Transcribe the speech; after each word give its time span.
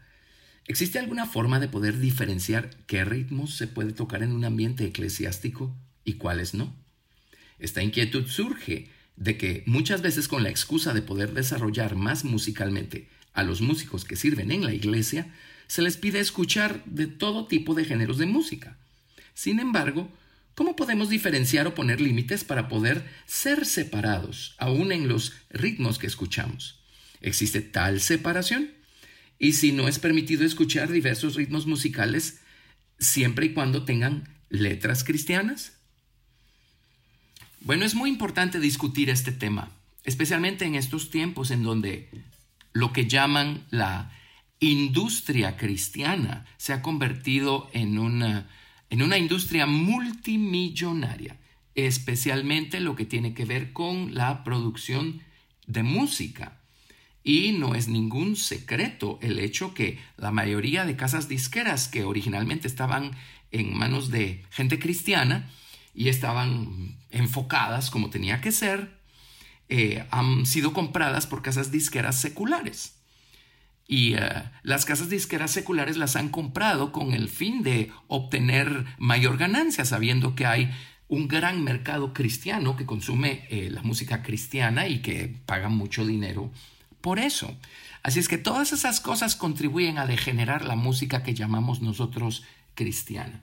¿existe 0.66 0.98
alguna 0.98 1.26
forma 1.26 1.60
de 1.60 1.68
poder 1.68 1.98
diferenciar 1.98 2.70
qué 2.86 3.04
ritmos 3.04 3.54
se 3.54 3.66
puede 3.66 3.92
tocar 3.92 4.22
en 4.22 4.32
un 4.32 4.46
ambiente 4.46 4.86
eclesiástico 4.86 5.76
y 6.06 6.14
cuáles 6.14 6.54
no? 6.54 6.74
Esta 7.58 7.82
inquietud 7.82 8.26
surge 8.26 8.88
de 9.16 9.36
que 9.36 9.62
muchas 9.66 10.00
veces 10.00 10.26
con 10.26 10.42
la 10.42 10.48
excusa 10.48 10.94
de 10.94 11.02
poder 11.02 11.34
desarrollar 11.34 11.96
más 11.96 12.24
musicalmente 12.24 13.10
a 13.34 13.42
los 13.42 13.60
músicos 13.60 14.06
que 14.06 14.16
sirven 14.16 14.50
en 14.50 14.64
la 14.64 14.72
iglesia, 14.72 15.30
se 15.70 15.82
les 15.82 15.96
pide 15.96 16.18
escuchar 16.18 16.82
de 16.84 17.06
todo 17.06 17.46
tipo 17.46 17.74
de 17.74 17.84
géneros 17.84 18.18
de 18.18 18.26
música. 18.26 18.76
Sin 19.34 19.60
embargo, 19.60 20.10
¿Cómo 20.56 20.76
podemos 20.76 21.08
diferenciar 21.08 21.66
o 21.66 21.74
poner 21.74 22.02
límites 22.02 22.44
para 22.44 22.68
poder 22.68 23.08
ser 23.24 23.64
separados, 23.64 24.56
aún 24.58 24.92
en 24.92 25.08
los 25.08 25.32
ritmos 25.48 25.98
que 25.98 26.06
escuchamos? 26.06 26.80
¿Existe 27.22 27.62
tal 27.62 28.02
separación? 28.02 28.70
Y 29.38 29.54
si 29.54 29.72
no 29.72 29.88
es 29.88 29.98
permitido 29.98 30.44
escuchar 30.44 30.92
diversos 30.92 31.34
ritmos 31.34 31.66
musicales, 31.66 32.40
siempre 32.98 33.46
y 33.46 33.54
cuando 33.54 33.86
tengan 33.86 34.28
letras 34.50 35.02
cristianas? 35.02 35.78
Bueno, 37.62 37.86
es 37.86 37.94
muy 37.94 38.10
importante 38.10 38.60
discutir 38.60 39.08
este 39.08 39.32
tema, 39.32 39.70
especialmente 40.04 40.66
en 40.66 40.74
estos 40.74 41.08
tiempos 41.08 41.50
en 41.52 41.62
donde 41.62 42.10
lo 42.74 42.92
que 42.92 43.06
llaman 43.06 43.64
la 43.70 44.12
industria 44.60 45.56
cristiana 45.56 46.44
se 46.58 46.72
ha 46.72 46.82
convertido 46.82 47.68
en 47.72 47.98
una 47.98 48.46
en 48.90 49.02
una 49.02 49.16
industria 49.18 49.66
multimillonaria, 49.66 51.36
especialmente 51.76 52.80
lo 52.80 52.96
que 52.96 53.06
tiene 53.06 53.34
que 53.34 53.44
ver 53.44 53.72
con 53.72 54.14
la 54.14 54.42
producción 54.42 55.22
de 55.68 55.84
música. 55.84 56.58
Y 57.22 57.52
no 57.52 57.76
es 57.76 57.86
ningún 57.86 58.34
secreto 58.34 59.18
el 59.22 59.38
hecho 59.38 59.74
que 59.74 60.00
la 60.16 60.32
mayoría 60.32 60.84
de 60.84 60.96
casas 60.96 61.28
disqueras 61.28 61.86
que 61.86 62.02
originalmente 62.02 62.66
estaban 62.66 63.12
en 63.52 63.76
manos 63.76 64.10
de 64.10 64.44
gente 64.50 64.80
cristiana 64.80 65.48
y 65.94 66.08
estaban 66.08 66.96
enfocadas 67.10 67.90
como 67.90 68.10
tenía 68.10 68.40
que 68.40 68.50
ser, 68.50 68.98
eh, 69.68 70.04
han 70.10 70.46
sido 70.46 70.72
compradas 70.72 71.28
por 71.28 71.42
casas 71.42 71.70
disqueras 71.70 72.20
seculares 72.20 72.99
y 73.90 74.14
eh, 74.14 74.20
las 74.62 74.84
casas 74.84 75.10
disqueras 75.10 75.50
seculares 75.50 75.96
las 75.96 76.14
han 76.14 76.28
comprado 76.28 76.92
con 76.92 77.12
el 77.12 77.28
fin 77.28 77.64
de 77.64 77.90
obtener 78.06 78.84
mayor 78.98 79.36
ganancia, 79.36 79.84
sabiendo 79.84 80.36
que 80.36 80.46
hay 80.46 80.70
un 81.08 81.26
gran 81.26 81.64
mercado 81.64 82.14
cristiano 82.14 82.76
que 82.76 82.86
consume 82.86 83.48
eh, 83.50 83.68
la 83.68 83.82
música 83.82 84.22
cristiana 84.22 84.86
y 84.86 85.02
que 85.02 85.34
paga 85.44 85.68
mucho 85.68 86.06
dinero 86.06 86.52
por 87.00 87.18
eso. 87.18 87.58
Así 88.04 88.20
es 88.20 88.28
que 88.28 88.38
todas 88.38 88.72
esas 88.72 89.00
cosas 89.00 89.34
contribuyen 89.34 89.98
a 89.98 90.06
degenerar 90.06 90.64
la 90.64 90.76
música 90.76 91.24
que 91.24 91.34
llamamos 91.34 91.82
nosotros 91.82 92.44
cristiana. 92.76 93.42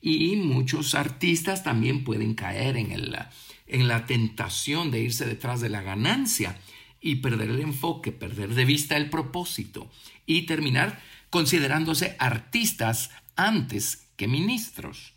Y 0.00 0.36
muchos 0.36 0.94
artistas 0.94 1.64
también 1.64 2.04
pueden 2.04 2.34
caer 2.34 2.76
en, 2.76 2.92
el, 2.92 3.18
en 3.66 3.88
la 3.88 4.06
tentación 4.06 4.92
de 4.92 5.00
irse 5.00 5.26
detrás 5.26 5.60
de 5.60 5.70
la 5.70 5.82
ganancia 5.82 6.56
y 7.00 7.16
perder 7.16 7.50
el 7.50 7.60
enfoque, 7.60 8.12
perder 8.12 8.54
de 8.54 8.64
vista 8.64 8.96
el 8.96 9.10
propósito 9.10 9.90
y 10.26 10.42
terminar 10.42 11.00
considerándose 11.30 12.16
artistas 12.18 13.10
antes 13.36 14.08
que 14.16 14.28
ministros 14.28 15.14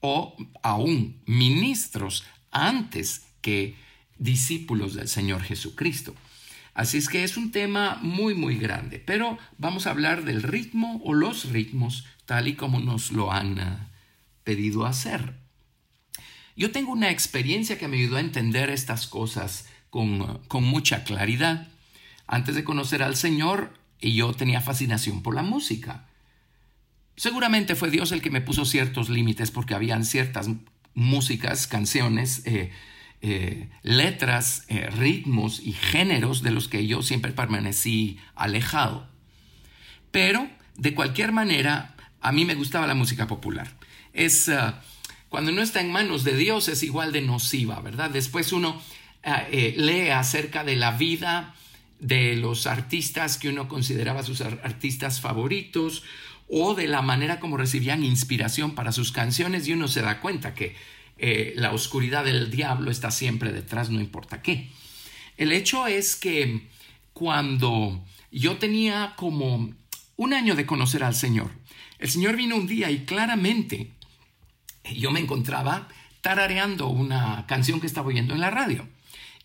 o 0.00 0.36
aún 0.62 1.20
ministros 1.26 2.24
antes 2.50 3.26
que 3.40 3.74
discípulos 4.18 4.94
del 4.94 5.08
Señor 5.08 5.42
Jesucristo. 5.42 6.14
Así 6.74 6.98
es 6.98 7.08
que 7.08 7.24
es 7.24 7.36
un 7.36 7.52
tema 7.52 7.98
muy, 8.02 8.34
muy 8.34 8.56
grande, 8.56 8.98
pero 8.98 9.38
vamos 9.56 9.86
a 9.86 9.90
hablar 9.90 10.24
del 10.24 10.42
ritmo 10.42 11.00
o 11.04 11.14
los 11.14 11.50
ritmos 11.50 12.04
tal 12.26 12.48
y 12.48 12.54
como 12.54 12.80
nos 12.80 13.12
lo 13.12 13.32
han 13.32 13.58
eh, 13.58 13.78
pedido 14.44 14.84
hacer. 14.84 15.34
Yo 16.54 16.70
tengo 16.72 16.92
una 16.92 17.10
experiencia 17.10 17.78
que 17.78 17.88
me 17.88 17.96
ayudó 17.96 18.16
a 18.16 18.20
entender 18.20 18.70
estas 18.70 19.06
cosas 19.06 19.68
con, 20.48 20.64
mucha 20.64 21.04
claridad. 21.04 21.68
Antes 22.26 22.54
de 22.54 22.64
conocer 22.64 23.02
al 23.02 23.16
Señor, 23.16 23.72
yo 24.00 24.34
tenía 24.34 24.60
fascinación 24.60 25.22
por 25.22 25.34
la 25.34 25.42
música. 25.42 26.06
Seguramente 27.16 27.74
fue 27.74 27.90
Dios 27.90 28.12
el 28.12 28.20
que 28.20 28.30
me 28.30 28.42
puso 28.42 28.66
ciertos 28.66 29.08
límites 29.08 29.50
porque 29.50 29.74
habían 29.74 30.04
ciertas 30.04 30.50
músicas, 30.92 31.66
canciones, 31.66 32.42
eh, 32.44 32.72
eh, 33.22 33.70
letras, 33.82 34.66
eh, 34.68 34.90
ritmos 34.90 35.60
y 35.64 35.72
géneros 35.72 36.42
de 36.42 36.50
los 36.50 36.68
que 36.68 36.86
yo 36.86 37.02
siempre 37.02 37.32
permanecí 37.32 38.18
alejado. 38.34 39.08
Pero, 40.10 40.46
de 40.76 40.94
cualquier 40.94 41.32
manera, 41.32 41.96
a 42.20 42.32
mí 42.32 42.44
me 42.44 42.54
gustaba 42.54 42.86
la 42.86 42.94
música 42.94 43.26
popular. 43.26 43.78
Es, 44.12 44.50
cuando 45.30 45.52
no 45.52 45.62
está 45.62 45.80
en 45.80 45.90
manos 45.90 46.22
de 46.22 46.36
Dios, 46.36 46.68
es 46.68 46.82
igual 46.82 47.12
de 47.12 47.22
nociva, 47.22 47.80
¿verdad? 47.80 48.10
Después 48.10 48.52
uno 48.52 48.78
Ah, 48.78 48.95
eh, 49.26 49.74
lee 49.76 50.10
acerca 50.10 50.62
de 50.62 50.76
la 50.76 50.92
vida 50.92 51.54
de 51.98 52.36
los 52.36 52.66
artistas 52.66 53.38
que 53.38 53.48
uno 53.48 53.66
consideraba 53.68 54.22
sus 54.22 54.40
artistas 54.40 55.20
favoritos 55.20 56.04
o 56.48 56.74
de 56.74 56.86
la 56.86 57.02
manera 57.02 57.40
como 57.40 57.56
recibían 57.56 58.04
inspiración 58.04 58.74
para 58.74 58.92
sus 58.92 59.10
canciones 59.10 59.66
y 59.66 59.72
uno 59.72 59.88
se 59.88 60.02
da 60.02 60.20
cuenta 60.20 60.54
que 60.54 60.76
eh, 61.18 61.54
la 61.56 61.72
oscuridad 61.72 62.24
del 62.24 62.50
diablo 62.50 62.90
está 62.90 63.10
siempre 63.10 63.52
detrás, 63.52 63.90
no 63.90 64.00
importa 64.00 64.42
qué. 64.42 64.68
El 65.36 65.50
hecho 65.52 65.86
es 65.86 66.14
que 66.14 66.68
cuando 67.12 68.04
yo 68.30 68.58
tenía 68.58 69.14
como 69.16 69.74
un 70.16 70.34
año 70.34 70.54
de 70.54 70.66
conocer 70.66 71.02
al 71.02 71.14
Señor, 71.14 71.50
el 71.98 72.10
Señor 72.10 72.36
vino 72.36 72.56
un 72.56 72.66
día 72.66 72.90
y 72.90 73.04
claramente 73.04 73.90
yo 74.94 75.10
me 75.10 75.20
encontraba 75.20 75.88
tarareando 76.20 76.88
una 76.88 77.44
canción 77.46 77.80
que 77.80 77.86
estaba 77.86 78.08
oyendo 78.08 78.34
en 78.34 78.40
la 78.40 78.50
radio. 78.50 78.86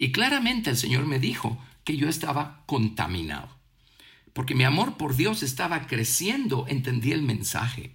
Y 0.01 0.11
claramente 0.11 0.71
el 0.71 0.77
Señor 0.77 1.05
me 1.05 1.19
dijo 1.19 1.63
que 1.83 1.95
yo 1.95 2.09
estaba 2.09 2.63
contaminado. 2.65 3.49
Porque 4.33 4.55
mi 4.55 4.63
amor 4.63 4.97
por 4.97 5.15
Dios 5.15 5.43
estaba 5.43 5.85
creciendo, 5.85 6.65
entendí 6.67 7.11
el 7.11 7.21
mensaje. 7.21 7.91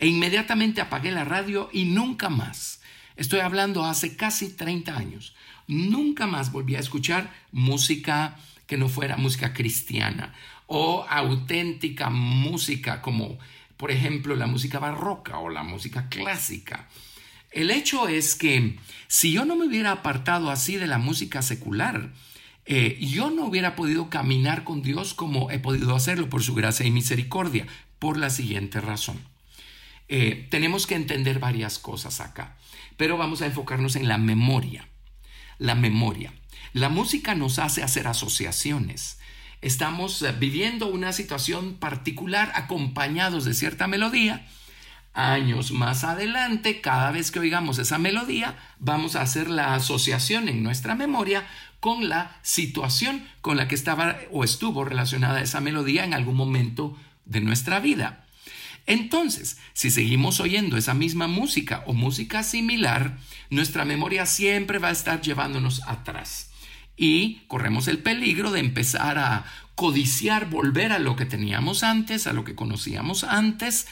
E 0.00 0.08
inmediatamente 0.08 0.80
apagué 0.80 1.12
la 1.12 1.24
radio 1.24 1.70
y 1.72 1.84
nunca 1.84 2.28
más. 2.28 2.80
Estoy 3.14 3.38
hablando 3.38 3.84
hace 3.84 4.16
casi 4.16 4.48
30 4.48 4.96
años. 4.96 5.36
Nunca 5.68 6.26
más 6.26 6.50
volví 6.50 6.74
a 6.74 6.80
escuchar 6.80 7.32
música 7.52 8.36
que 8.66 8.76
no 8.76 8.88
fuera 8.88 9.16
música 9.16 9.52
cristiana 9.52 10.34
o 10.66 11.06
auténtica 11.08 12.10
música 12.10 13.00
como 13.00 13.38
por 13.76 13.92
ejemplo 13.92 14.34
la 14.34 14.48
música 14.48 14.80
barroca 14.80 15.38
o 15.38 15.50
la 15.50 15.62
música 15.62 16.08
clásica 16.08 16.88
el 17.58 17.72
hecho 17.72 18.06
es 18.06 18.36
que 18.36 18.78
si 19.08 19.32
yo 19.32 19.44
no 19.44 19.56
me 19.56 19.66
hubiera 19.66 19.90
apartado 19.90 20.48
así 20.48 20.76
de 20.76 20.86
la 20.86 20.98
música 20.98 21.42
secular, 21.42 22.12
eh, 22.66 22.96
yo 23.00 23.30
no 23.30 23.46
hubiera 23.46 23.74
podido 23.74 24.08
caminar 24.08 24.62
con 24.62 24.80
Dios 24.80 25.12
como 25.12 25.50
he 25.50 25.58
podido 25.58 25.96
hacerlo 25.96 26.28
por 26.28 26.44
su 26.44 26.54
gracia 26.54 26.86
y 26.86 26.92
misericordia, 26.92 27.66
por 27.98 28.16
la 28.16 28.30
siguiente 28.30 28.80
razón. 28.80 29.18
Eh, 30.06 30.46
tenemos 30.52 30.86
que 30.86 30.94
entender 30.94 31.40
varias 31.40 31.80
cosas 31.80 32.20
acá, 32.20 32.56
pero 32.96 33.16
vamos 33.16 33.42
a 33.42 33.46
enfocarnos 33.46 33.96
en 33.96 34.06
la 34.06 34.18
memoria. 34.18 34.86
La 35.58 35.74
memoria. 35.74 36.32
La 36.72 36.88
música 36.88 37.34
nos 37.34 37.58
hace 37.58 37.82
hacer 37.82 38.06
asociaciones. 38.06 39.18
Estamos 39.62 40.22
eh, 40.22 40.30
viviendo 40.30 40.86
una 40.86 41.12
situación 41.12 41.74
particular 41.74 42.52
acompañados 42.54 43.44
de 43.44 43.54
cierta 43.54 43.88
melodía 43.88 44.46
años 45.18 45.72
más 45.72 46.04
adelante, 46.04 46.80
cada 46.80 47.10
vez 47.10 47.30
que 47.30 47.40
oigamos 47.40 47.78
esa 47.78 47.98
melodía, 47.98 48.56
vamos 48.78 49.16
a 49.16 49.22
hacer 49.22 49.50
la 49.50 49.74
asociación 49.74 50.48
en 50.48 50.62
nuestra 50.62 50.94
memoria 50.94 51.44
con 51.80 52.08
la 52.08 52.38
situación 52.42 53.26
con 53.40 53.56
la 53.56 53.66
que 53.66 53.74
estaba 53.74 54.16
o 54.30 54.44
estuvo 54.44 54.84
relacionada 54.84 55.42
esa 55.42 55.60
melodía 55.60 56.04
en 56.04 56.14
algún 56.14 56.36
momento 56.36 56.96
de 57.24 57.40
nuestra 57.40 57.80
vida. 57.80 58.24
Entonces, 58.86 59.58
si 59.74 59.90
seguimos 59.90 60.40
oyendo 60.40 60.76
esa 60.76 60.94
misma 60.94 61.26
música 61.26 61.82
o 61.86 61.92
música 61.92 62.42
similar, 62.42 63.18
nuestra 63.50 63.84
memoria 63.84 64.24
siempre 64.24 64.78
va 64.78 64.88
a 64.88 64.92
estar 64.92 65.20
llevándonos 65.20 65.82
atrás. 65.86 66.50
Y 66.96 67.42
corremos 67.48 67.86
el 67.88 67.98
peligro 67.98 68.50
de 68.50 68.60
empezar 68.60 69.18
a 69.18 69.44
codiciar, 69.74 70.48
volver 70.48 70.92
a 70.92 70.98
lo 70.98 71.16
que 71.16 71.26
teníamos 71.26 71.82
antes, 71.82 72.26
a 72.26 72.32
lo 72.32 72.44
que 72.44 72.54
conocíamos 72.54 73.24
antes. 73.24 73.86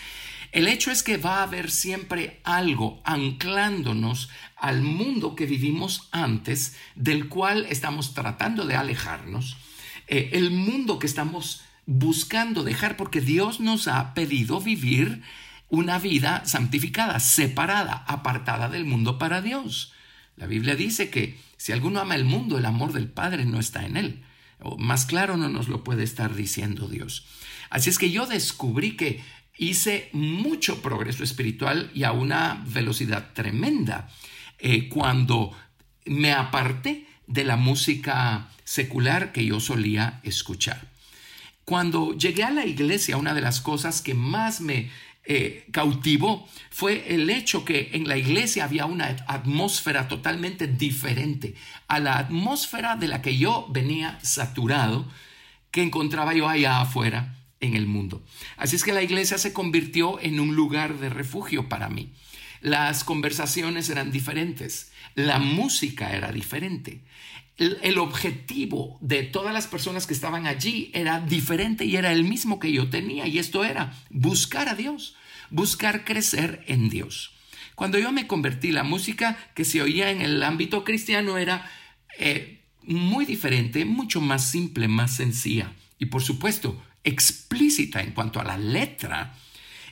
El 0.52 0.68
hecho 0.68 0.90
es 0.90 1.02
que 1.02 1.16
va 1.16 1.38
a 1.38 1.42
haber 1.44 1.70
siempre 1.70 2.40
algo 2.44 3.00
anclándonos 3.04 4.30
al 4.56 4.82
mundo 4.82 5.34
que 5.34 5.46
vivimos 5.46 6.08
antes, 6.12 6.76
del 6.94 7.28
cual 7.28 7.66
estamos 7.68 8.14
tratando 8.14 8.64
de 8.66 8.76
alejarnos, 8.76 9.56
eh, 10.06 10.30
el 10.32 10.50
mundo 10.50 10.98
que 10.98 11.06
estamos 11.06 11.62
buscando 11.86 12.64
dejar, 12.64 12.96
porque 12.96 13.20
Dios 13.20 13.60
nos 13.60 13.88
ha 13.88 14.14
pedido 14.14 14.60
vivir 14.60 15.22
una 15.68 15.98
vida 15.98 16.42
santificada, 16.44 17.20
separada, 17.20 18.04
apartada 18.06 18.68
del 18.68 18.84
mundo 18.84 19.18
para 19.18 19.42
Dios. 19.42 19.92
La 20.36 20.46
Biblia 20.46 20.76
dice 20.76 21.10
que 21.10 21.38
si 21.56 21.72
alguno 21.72 22.00
ama 22.00 22.14
el 22.14 22.24
mundo, 22.24 22.58
el 22.58 22.66
amor 22.66 22.92
del 22.92 23.08
Padre 23.08 23.44
no 23.44 23.58
está 23.58 23.84
en 23.84 23.96
él. 23.96 24.22
O 24.60 24.78
más 24.78 25.06
claro 25.06 25.36
no 25.36 25.48
nos 25.48 25.68
lo 25.68 25.84
puede 25.84 26.02
estar 26.02 26.34
diciendo 26.34 26.88
Dios. 26.88 27.26
Así 27.68 27.90
es 27.90 27.98
que 27.98 28.10
yo 28.10 28.26
descubrí 28.26 28.96
que 28.96 29.22
hice 29.58 30.08
mucho 30.12 30.82
progreso 30.82 31.24
espiritual 31.24 31.90
y 31.94 32.04
a 32.04 32.12
una 32.12 32.62
velocidad 32.66 33.32
tremenda 33.32 34.08
eh, 34.58 34.88
cuando 34.88 35.52
me 36.04 36.32
aparté 36.32 37.06
de 37.26 37.44
la 37.44 37.56
música 37.56 38.48
secular 38.64 39.32
que 39.32 39.44
yo 39.44 39.60
solía 39.60 40.20
escuchar. 40.22 40.88
Cuando 41.64 42.16
llegué 42.16 42.44
a 42.44 42.50
la 42.50 42.64
iglesia, 42.64 43.16
una 43.16 43.34
de 43.34 43.40
las 43.40 43.60
cosas 43.60 44.00
que 44.00 44.14
más 44.14 44.60
me 44.60 44.90
eh, 45.24 45.66
cautivó 45.72 46.48
fue 46.70 47.12
el 47.12 47.28
hecho 47.30 47.64
que 47.64 47.90
en 47.94 48.06
la 48.06 48.16
iglesia 48.16 48.64
había 48.64 48.86
una 48.86 49.16
atmósfera 49.26 50.06
totalmente 50.06 50.68
diferente 50.68 51.56
a 51.88 51.98
la 51.98 52.18
atmósfera 52.18 52.94
de 52.94 53.08
la 53.08 53.22
que 53.22 53.36
yo 53.36 53.66
venía 53.70 54.20
saturado, 54.22 55.08
que 55.72 55.82
encontraba 55.82 56.34
yo 56.34 56.48
allá 56.48 56.80
afuera 56.80 57.34
en 57.60 57.74
el 57.74 57.86
mundo. 57.86 58.24
Así 58.56 58.76
es 58.76 58.84
que 58.84 58.92
la 58.92 59.02
iglesia 59.02 59.38
se 59.38 59.52
convirtió 59.52 60.20
en 60.20 60.40
un 60.40 60.54
lugar 60.54 60.98
de 60.98 61.08
refugio 61.08 61.68
para 61.68 61.88
mí. 61.88 62.12
Las 62.60 63.04
conversaciones 63.04 63.90
eran 63.90 64.10
diferentes, 64.10 64.92
la 65.14 65.38
música 65.38 66.14
era 66.14 66.32
diferente, 66.32 67.02
el, 67.58 67.98
objetivo 67.98 68.98
de 69.00 69.22
todas 69.22 69.54
las 69.54 69.66
personas 69.66 70.06
que 70.06 70.12
estaban 70.12 70.46
allí 70.46 70.90
era 70.92 71.20
diferente 71.20 71.86
y 71.86 71.96
era 71.96 72.12
el 72.12 72.24
mismo 72.24 72.58
que 72.58 72.72
yo 72.72 72.90
tenía, 72.90 73.26
y 73.26 73.38
esto 73.38 73.64
era 73.64 73.94
buscar 74.10 74.68
a 74.68 74.74
Dios, 74.74 75.16
buscar 75.50 76.04
crecer 76.04 76.62
en 76.66 76.90
Dios. 76.90 77.32
Cuando 77.74 77.98
yo 77.98 78.12
me 78.12 78.26
convertí, 78.26 78.72
la 78.72 78.84
música 78.84 79.38
que 79.54 79.64
se 79.64 79.82
oía 79.82 80.10
en 80.10 80.20
el 80.20 80.42
ámbito 80.42 80.84
cristiano 80.84 81.38
era 81.38 81.70
eh, 82.18 82.60
muy 82.82 83.24
diferente, 83.24 83.84
mucho 83.84 84.20
más 84.20 84.50
simple, 84.50 84.88
más 84.88 85.16
sencilla 85.16 85.72
y 85.98 86.06
por 86.06 86.22
supuesto 86.22 86.80
explícita 87.06 88.02
en 88.02 88.10
cuanto 88.12 88.40
a 88.40 88.44
la 88.44 88.58
letra, 88.58 89.34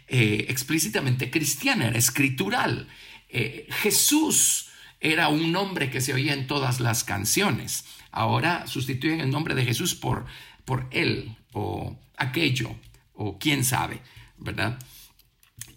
eh, 0.08 0.46
explícitamente 0.48 1.30
cristiana, 1.30 1.86
era 1.86 1.96
escritural. 1.98 2.88
Eh, 3.28 3.66
Jesús 3.82 4.68
era 5.00 5.28
un 5.28 5.52
nombre 5.52 5.90
que 5.90 6.00
se 6.00 6.12
oía 6.12 6.34
en 6.34 6.46
todas 6.46 6.80
las 6.80 7.04
canciones. 7.04 7.84
Ahora 8.10 8.66
sustituyen 8.66 9.20
el 9.20 9.30
nombre 9.30 9.54
de 9.54 9.64
Jesús 9.64 9.94
por, 9.94 10.26
por 10.64 10.88
él 10.90 11.36
o 11.52 11.96
aquello 12.16 12.74
o 13.14 13.38
quién 13.38 13.64
sabe, 13.64 14.00
¿verdad? 14.36 14.78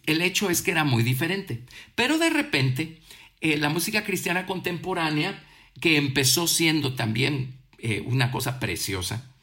El 0.06 0.22
hecho 0.22 0.50
es 0.50 0.62
que 0.62 0.72
era 0.72 0.84
muy 0.84 1.04
diferente. 1.04 1.64
Pero 1.94 2.18
de 2.18 2.32
repente, 2.32 3.00
eh, 3.42 3.58
la 3.58 3.70
música 3.70 4.04
cristiana 4.04 4.46
contemporánea, 4.48 5.44
que 5.80 5.98
empezó 5.98 6.48
siendo 6.48 6.96
también 6.96 7.54
una 8.06 8.32
cosa 8.32 8.60
preciosa, 8.60 9.37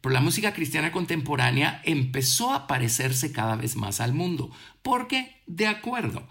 pero 0.00 0.12
la 0.12 0.20
música 0.20 0.52
cristiana 0.52 0.92
contemporánea 0.92 1.82
empezó 1.84 2.52
a 2.52 2.66
parecerse 2.66 3.32
cada 3.32 3.56
vez 3.56 3.76
más 3.76 4.00
al 4.00 4.14
mundo, 4.14 4.50
porque, 4.82 5.42
de 5.46 5.66
acuerdo, 5.66 6.26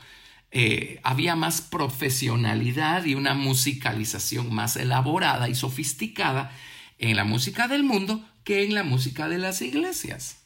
eh, 0.51 0.99
había 1.03 1.35
más 1.35 1.61
profesionalidad 1.61 3.05
y 3.05 3.13
una 3.13 3.35
musicalización 3.35 4.53
más 4.53 4.75
elaborada 4.75 5.47
y 5.47 5.55
sofisticada 5.55 6.51
en 6.97 7.15
la 7.15 7.23
música 7.23 7.67
del 7.67 7.83
mundo 7.83 8.27
que 8.43 8.63
en 8.63 8.73
la 8.73 8.83
música 8.83 9.29
de 9.29 9.37
las 9.37 9.61
iglesias. 9.61 10.37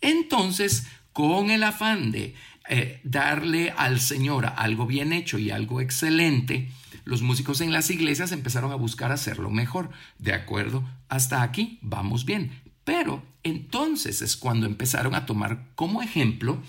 Entonces, 0.00 0.86
con 1.12 1.50
el 1.50 1.62
afán 1.62 2.10
de 2.10 2.34
eh, 2.68 3.00
darle 3.04 3.72
al 3.76 4.00
Señor 4.00 4.52
algo 4.56 4.86
bien 4.86 5.12
hecho 5.12 5.38
y 5.38 5.50
algo 5.50 5.80
excelente, 5.80 6.68
los 7.08 7.22
músicos 7.22 7.62
en 7.62 7.72
las 7.72 7.88
iglesias 7.88 8.32
empezaron 8.32 8.70
a 8.70 8.74
buscar 8.74 9.12
hacerlo 9.12 9.48
mejor. 9.48 9.88
De 10.18 10.34
acuerdo, 10.34 10.84
hasta 11.08 11.40
aquí 11.40 11.78
vamos 11.80 12.26
bien. 12.26 12.60
Pero 12.84 13.22
entonces 13.42 14.20
es 14.20 14.36
cuando 14.36 14.66
empezaron 14.66 15.14
a 15.14 15.24
tomar 15.24 15.68
como 15.74 16.02
ejemplo 16.02 16.62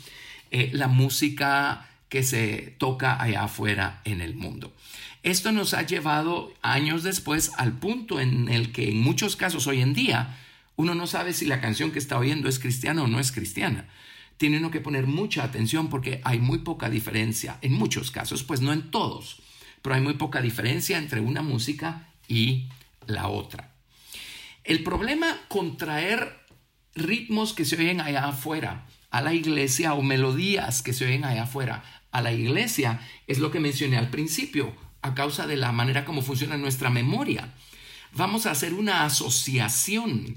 eh, 0.49 0.69
la 0.71 0.87
música 0.87 1.89
que 2.07 2.23
se 2.23 2.73
toca 2.77 3.21
allá 3.21 3.43
afuera 3.43 3.99
en 4.05 4.21
el 4.21 4.33
mundo. 4.33 4.73
Esto 5.23 5.51
nos 5.51 5.73
ha 5.73 5.81
llevado 5.81 6.53
años 6.61 7.03
después 7.03 7.51
al 7.57 7.73
punto 7.73 8.21
en 8.21 8.47
el 8.47 8.71
que 8.71 8.91
en 8.91 9.01
muchos 9.01 9.35
casos 9.35 9.67
hoy 9.67 9.81
en 9.81 9.93
día 9.93 10.37
uno 10.77 10.95
no 10.95 11.05
sabe 11.05 11.33
si 11.33 11.47
la 11.47 11.59
canción 11.59 11.91
que 11.91 11.99
está 11.99 12.17
oyendo 12.17 12.47
es 12.47 12.59
cristiana 12.59 13.03
o 13.03 13.07
no 13.07 13.19
es 13.19 13.33
cristiana. 13.33 13.89
Tiene 14.37 14.59
uno 14.59 14.71
que 14.71 14.79
poner 14.79 15.05
mucha 15.05 15.43
atención 15.43 15.89
porque 15.89 16.21
hay 16.23 16.39
muy 16.39 16.59
poca 16.59 16.89
diferencia, 16.89 17.57
en 17.61 17.73
muchos 17.73 18.09
casos, 18.09 18.43
pues 18.43 18.61
no 18.61 18.71
en 18.71 18.89
todos, 18.89 19.41
pero 19.81 19.95
hay 19.95 20.01
muy 20.01 20.13
poca 20.13 20.41
diferencia 20.41 20.97
entre 20.97 21.19
una 21.19 21.41
música 21.41 22.09
y 22.27 22.69
la 23.07 23.27
otra. 23.27 23.73
El 24.63 24.83
problema 24.83 25.37
con 25.47 25.77
traer 25.77 26.39
ritmos 26.95 27.53
que 27.53 27.65
se 27.65 27.75
oyen 27.75 28.01
allá 28.01 28.27
afuera 28.27 28.85
a 29.09 29.21
la 29.21 29.33
iglesia 29.33 29.93
o 29.93 30.01
melodías 30.01 30.81
que 30.81 30.93
se 30.93 31.05
oyen 31.05 31.25
allá 31.25 31.43
afuera 31.43 31.83
a 32.11 32.21
la 32.21 32.31
iglesia 32.31 32.99
es 33.27 33.39
lo 33.39 33.51
que 33.51 33.59
mencioné 33.59 33.97
al 33.97 34.09
principio, 34.09 34.75
a 35.01 35.13
causa 35.15 35.47
de 35.47 35.57
la 35.57 35.71
manera 35.71 36.05
como 36.05 36.21
funciona 36.21 36.57
nuestra 36.57 36.89
memoria. 36.89 37.53
Vamos 38.13 38.45
a 38.45 38.51
hacer 38.51 38.73
una 38.73 39.05
asociación 39.05 40.35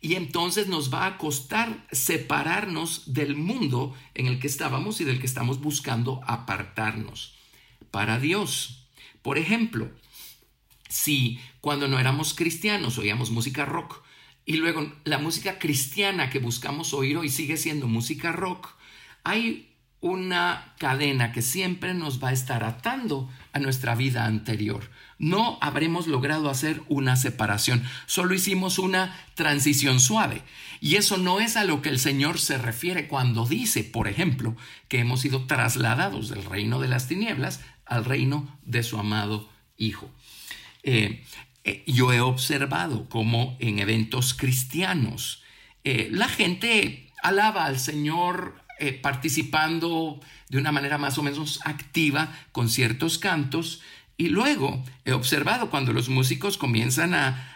y 0.00 0.16
entonces 0.16 0.68
nos 0.68 0.92
va 0.92 1.06
a 1.06 1.16
costar 1.16 1.86
separarnos 1.90 3.14
del 3.14 3.36
mundo 3.36 3.94
en 4.14 4.26
el 4.26 4.38
que 4.38 4.46
estábamos 4.46 5.00
y 5.00 5.04
del 5.04 5.18
que 5.18 5.26
estamos 5.26 5.60
buscando 5.60 6.20
apartarnos. 6.26 7.34
Para 7.90 8.18
Dios, 8.18 8.83
por 9.24 9.38
ejemplo, 9.38 9.90
si 10.90 11.40
cuando 11.62 11.88
no 11.88 11.98
éramos 11.98 12.34
cristianos 12.34 12.98
oíamos 12.98 13.30
música 13.30 13.64
rock 13.64 14.02
y 14.44 14.56
luego 14.56 14.92
la 15.04 15.16
música 15.16 15.58
cristiana 15.58 16.28
que 16.28 16.40
buscamos 16.40 16.92
oír 16.92 17.16
hoy 17.16 17.30
sigue 17.30 17.56
siendo 17.56 17.88
música 17.88 18.32
rock, 18.32 18.68
hay 19.22 19.74
una 20.02 20.74
cadena 20.78 21.32
que 21.32 21.40
siempre 21.40 21.94
nos 21.94 22.22
va 22.22 22.28
a 22.28 22.32
estar 22.34 22.64
atando 22.64 23.30
a 23.54 23.60
nuestra 23.60 23.94
vida 23.94 24.26
anterior. 24.26 24.90
No 25.24 25.56
habremos 25.62 26.06
logrado 26.06 26.50
hacer 26.50 26.82
una 26.86 27.16
separación, 27.16 27.82
solo 28.04 28.34
hicimos 28.34 28.78
una 28.78 29.18
transición 29.34 29.98
suave. 29.98 30.42
Y 30.82 30.96
eso 30.96 31.16
no 31.16 31.40
es 31.40 31.56
a 31.56 31.64
lo 31.64 31.80
que 31.80 31.88
el 31.88 31.98
Señor 31.98 32.38
se 32.38 32.58
refiere 32.58 33.08
cuando 33.08 33.46
dice, 33.46 33.84
por 33.84 34.06
ejemplo, 34.06 34.54
que 34.86 34.98
hemos 34.98 35.22
sido 35.22 35.46
trasladados 35.46 36.28
del 36.28 36.44
reino 36.44 36.78
de 36.78 36.88
las 36.88 37.08
tinieblas 37.08 37.62
al 37.86 38.04
reino 38.04 38.58
de 38.66 38.82
su 38.82 38.98
amado 38.98 39.48
Hijo. 39.78 40.10
Eh, 40.82 41.24
eh, 41.64 41.84
yo 41.86 42.12
he 42.12 42.20
observado 42.20 43.08
cómo 43.08 43.56
en 43.60 43.78
eventos 43.78 44.34
cristianos 44.34 45.42
eh, 45.84 46.10
la 46.12 46.28
gente 46.28 47.10
alaba 47.22 47.64
al 47.64 47.78
Señor 47.78 48.62
participando 49.00 50.20
de 50.50 50.58
una 50.58 50.72
manera 50.72 50.98
más 50.98 51.16
o 51.16 51.22
menos 51.22 51.60
activa 51.64 52.36
con 52.52 52.68
ciertos 52.68 53.18
cantos. 53.18 53.80
Y 54.16 54.28
luego 54.28 54.84
he 55.04 55.12
observado 55.12 55.70
cuando 55.70 55.92
los 55.92 56.08
músicos 56.08 56.58
comienzan 56.58 57.14
a, 57.14 57.50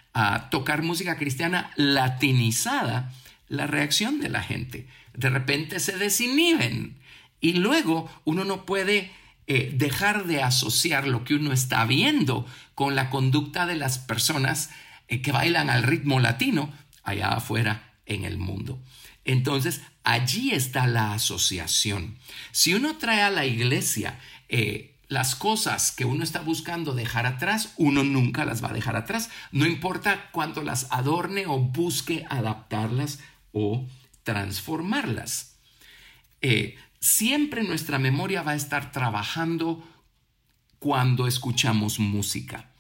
tocar 0.51 0.83
música 0.83 1.17
cristiana 1.17 1.71
latinizada, 1.77 3.13
la 3.47 3.69
reacción 3.69 4.21
de 4.21 4.29
la 4.29 4.43
gente. 4.43 4.89
De 5.15 5.31
repente 5.31 5.79
se 5.79 5.97
desinhiben. 5.97 6.97
Y 7.41 7.53
luego 7.53 8.11
uno 8.25 8.45
no 8.45 8.67
puede 8.67 9.13
eh, 9.47 9.71
dejar 9.73 10.27
de 10.27 10.43
asociar 10.43 11.07
lo 11.07 11.23
que 11.23 11.35
uno 11.35 11.53
está 11.53 11.85
viendo 11.85 12.47
con 12.75 12.97
la 12.97 13.11
conducta 13.11 13.65
de 13.65 13.77
las 13.77 13.99
personas 13.99 14.71
eh, 15.07 15.23
que 15.23 15.31
bailan 15.31 15.71
al 15.71 15.85
ritmo 15.85 16.19
latino 16.19 16.73
allá 17.05 17.29
afuera 17.29 17.95
en 18.05 18.25
el 18.25 18.39
mundo. 18.39 18.83
Entonces, 19.25 19.83
allí 20.03 20.51
está 20.51 20.89
la 20.89 21.13
asociación. 21.13 22.19
Si 22.51 22.75
uno 22.75 22.97
trae 22.97 23.23
a 23.23 23.31
la 23.31 23.47
iglesia 23.47 24.19
eh, 24.49 24.98
las 25.09 25.35
cosas 25.35 25.91
que 25.91 26.05
uno 26.05 26.23
está 26.23 26.41
buscando 26.41 26.95
dejar 26.95 27.27
atrás, 27.27 27.73
uno 27.77 28.05
nunca 28.05 28.45
las 28.45 28.63
va 28.63 28.69
a 28.71 28.75
dejar 28.75 28.97
atrás. 28.97 29.31
No 29.53 29.67
importa 29.67 30.31
cuánto 30.33 30.63
las 30.63 30.87
adorne 30.91 31.47
o 31.47 31.59
busque 31.59 32.27
adaptarlas 32.29 33.21
o 33.53 33.87
transformarlas. 34.23 35.57
eh, 36.41 36.77
siempre 37.01 37.63
nuestra 37.63 37.99
memoria 37.99 38.43
va 38.43 38.53
a 38.53 38.57
estar 38.57 38.93
trabajando 38.93 39.83
cuando 40.79 41.27
escuchamos 41.27 41.99
música. 41.99 42.71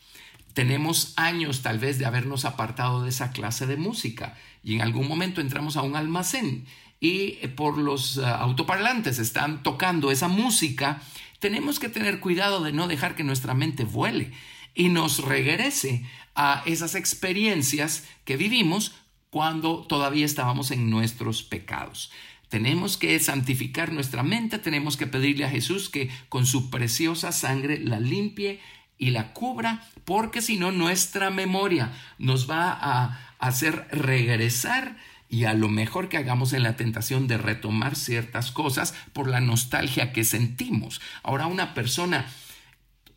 Tenemos 0.54 1.12
años 1.16 1.62
tal 1.62 1.78
vez 1.78 1.98
de 1.98 2.06
habernos 2.06 2.44
apartado 2.44 3.02
de 3.02 3.10
esa 3.10 3.30
clase 3.30 3.66
de 3.66 3.76
música 3.76 4.36
y 4.62 4.74
en 4.74 4.82
algún 4.82 5.06
momento 5.06 5.40
entramos 5.40 5.76
a 5.76 5.82
un 5.82 5.96
almacén 5.96 6.66
y 7.00 7.38
eh, 7.42 7.48
por 7.48 7.78
los 7.78 8.18
ah, 8.18 8.36
autoparlantes 8.38 9.18
están 9.18 9.62
tocando 9.62 10.10
esa 10.10 10.28
música, 10.28 11.00
tenemos 11.38 11.78
que 11.78 11.88
tener 11.88 12.20
cuidado 12.20 12.62
de 12.62 12.72
no 12.72 12.88
dejar 12.88 13.14
que 13.14 13.24
nuestra 13.24 13.54
mente 13.54 13.84
vuele 13.84 14.32
y 14.74 14.88
nos 14.88 15.24
regrese 15.24 16.04
a 16.34 16.62
esas 16.66 16.94
experiencias 16.94 18.06
que 18.24 18.36
vivimos 18.36 18.94
cuando 19.30 19.86
todavía 19.86 20.24
estábamos 20.24 20.70
en 20.70 20.90
nuestros 20.90 21.42
pecados. 21.42 22.10
Tenemos 22.48 22.96
que 22.96 23.18
santificar 23.20 23.92
nuestra 23.92 24.22
mente, 24.22 24.58
tenemos 24.58 24.96
que 24.96 25.06
pedirle 25.06 25.44
a 25.44 25.50
Jesús 25.50 25.90
que 25.90 26.10
con 26.28 26.46
su 26.46 26.70
preciosa 26.70 27.30
sangre 27.32 27.78
la 27.78 28.00
limpie 28.00 28.60
y 28.96 29.10
la 29.10 29.32
cubra, 29.32 29.86
porque 30.04 30.40
si 30.40 30.56
no 30.56 30.72
nuestra 30.72 31.30
memoria 31.30 31.92
nos 32.18 32.50
va 32.50 32.70
a 32.72 33.34
hacer 33.38 33.86
regresar 33.92 34.96
y 35.28 35.44
a 35.44 35.54
lo 35.54 35.68
mejor 35.68 36.08
que 36.08 36.16
hagamos 36.16 36.52
en 36.52 36.62
la 36.62 36.76
tentación 36.76 37.26
de 37.26 37.38
retomar 37.38 37.96
ciertas 37.96 38.50
cosas 38.50 38.94
por 39.12 39.28
la 39.28 39.40
nostalgia 39.40 40.12
que 40.12 40.24
sentimos. 40.24 41.00
Ahora 41.22 41.46
una 41.46 41.74
persona 41.74 42.26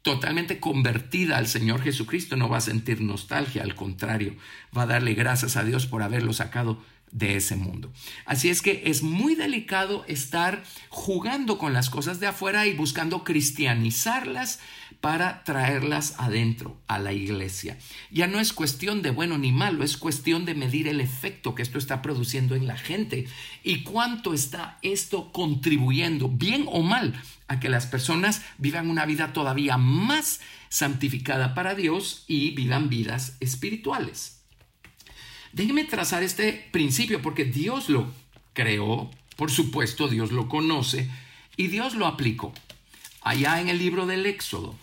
totalmente 0.02 0.60
convertida 0.60 1.38
al 1.38 1.48
Señor 1.48 1.82
Jesucristo 1.82 2.36
no 2.36 2.50
va 2.50 2.58
a 2.58 2.62
sentir 2.62 3.02
nostalgia, 3.02 3.64
al 3.64 3.76
contrario, 3.76 4.36
va 4.76 4.84
a 4.84 4.88
darle 4.88 5.14
gracias 5.14 5.56
a 5.58 5.64
Dios 5.64 5.86
por 5.86 6.02
haberlo 6.02 6.34
sacado 6.34 6.82
de 7.12 7.36
ese 7.36 7.56
mundo. 7.56 7.92
Así 8.26 8.50
es 8.50 8.62
que 8.62 8.84
es 8.86 9.04
muy 9.04 9.36
delicado 9.36 10.06
estar 10.08 10.64
jugando 10.90 11.58
con 11.58 11.74
las 11.74 11.90
cosas 11.90 12.20
de 12.20 12.28
afuera 12.28 12.66
y 12.68 12.74
buscando 12.74 13.24
cristianizarlas 13.24 14.60
para 15.02 15.44
traerlas 15.44 16.14
adentro 16.20 16.80
a 16.88 17.00
la 17.00 17.12
iglesia. 17.12 17.78
Ya 18.12 18.28
no 18.28 18.40
es 18.40 18.54
cuestión 18.54 19.02
de 19.02 19.10
bueno 19.10 19.40
ni 19.40 19.52
malo, 19.52 19.84
es 19.84 19.98
cuestión 19.98 20.46
de 20.46 20.54
medir 20.54 20.88
el 20.88 21.02
efecto 21.02 21.56
que 21.56 21.64
esto 21.64 21.80
está 21.80 22.04
produciendo 22.04 22.56
en 22.56 22.68
la 22.68 22.78
gente 22.78 23.28
y 23.64 23.84
cuánto 23.84 24.34
está 24.34 24.78
esto 24.84 25.32
contribuyendo, 25.32 26.30
bien 26.30 26.66
o 26.68 26.84
mal, 26.84 27.20
a 27.48 27.60
que 27.60 27.68
las 27.68 27.88
personas 27.88 28.44
vivan 28.60 28.90
una 28.90 29.08
vida 29.08 29.34
todavía 29.34 29.78
más 29.78 30.40
santificada 30.70 31.56
para 31.56 31.74
Dios 31.74 32.24
y 32.28 32.52
vivan 32.52 32.88
vidas 32.88 33.36
espirituales. 33.40 34.42
Déjeme 35.52 35.84
trazar 35.84 36.22
este 36.22 36.70
principio 36.72 37.22
porque 37.24 37.44
Dios 37.44 37.90
lo 37.90 38.08
creó, 38.54 39.10
por 39.36 39.50
supuesto 39.50 40.08
Dios 40.08 40.32
lo 40.32 40.48
conoce 40.48 41.10
y 41.58 41.68
Dios 41.68 41.96
lo 41.96 42.06
aplicó. 42.06 42.54
Allá 43.22 43.60
en 43.60 43.68
el 43.68 43.80
libro 43.80 44.06
del 44.06 44.26
Éxodo, 44.26 44.76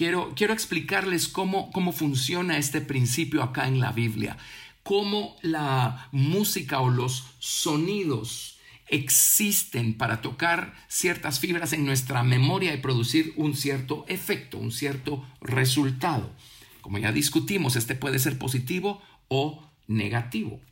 quiero, 0.00 0.32
quiero 0.34 0.54
explicarles 0.54 1.28
cómo, 1.28 1.70
cómo 1.72 1.92
funciona 1.92 2.56
este 2.56 2.80
principio 2.80 3.42
acá 3.42 3.68
en 3.68 3.80
la 3.80 3.92
Biblia, 3.92 4.38
cómo 4.82 5.36
la 5.42 6.08
música 6.10 6.80
o 6.80 6.88
los 6.88 7.26
sonidos 7.38 8.56
existen 8.88 9.92
para 9.92 10.22
tocar 10.22 10.72
ciertas 10.88 11.38
fibras 11.38 11.74
en 11.74 11.84
nuestra 11.84 12.22
memoria 12.22 12.72
y 12.72 12.78
producir 12.78 13.34
un 13.36 13.54
cierto 13.54 14.06
efecto, 14.08 14.56
un 14.56 14.72
cierto 14.72 15.22
resultado. 15.42 16.34
Como 16.80 16.96
ya 16.96 17.12
discutimos, 17.12 17.76
este 17.76 17.94
puede 17.94 18.18
ser 18.18 18.38
positivo 18.38 19.02
o 19.28 19.62
negativo. 19.86 20.62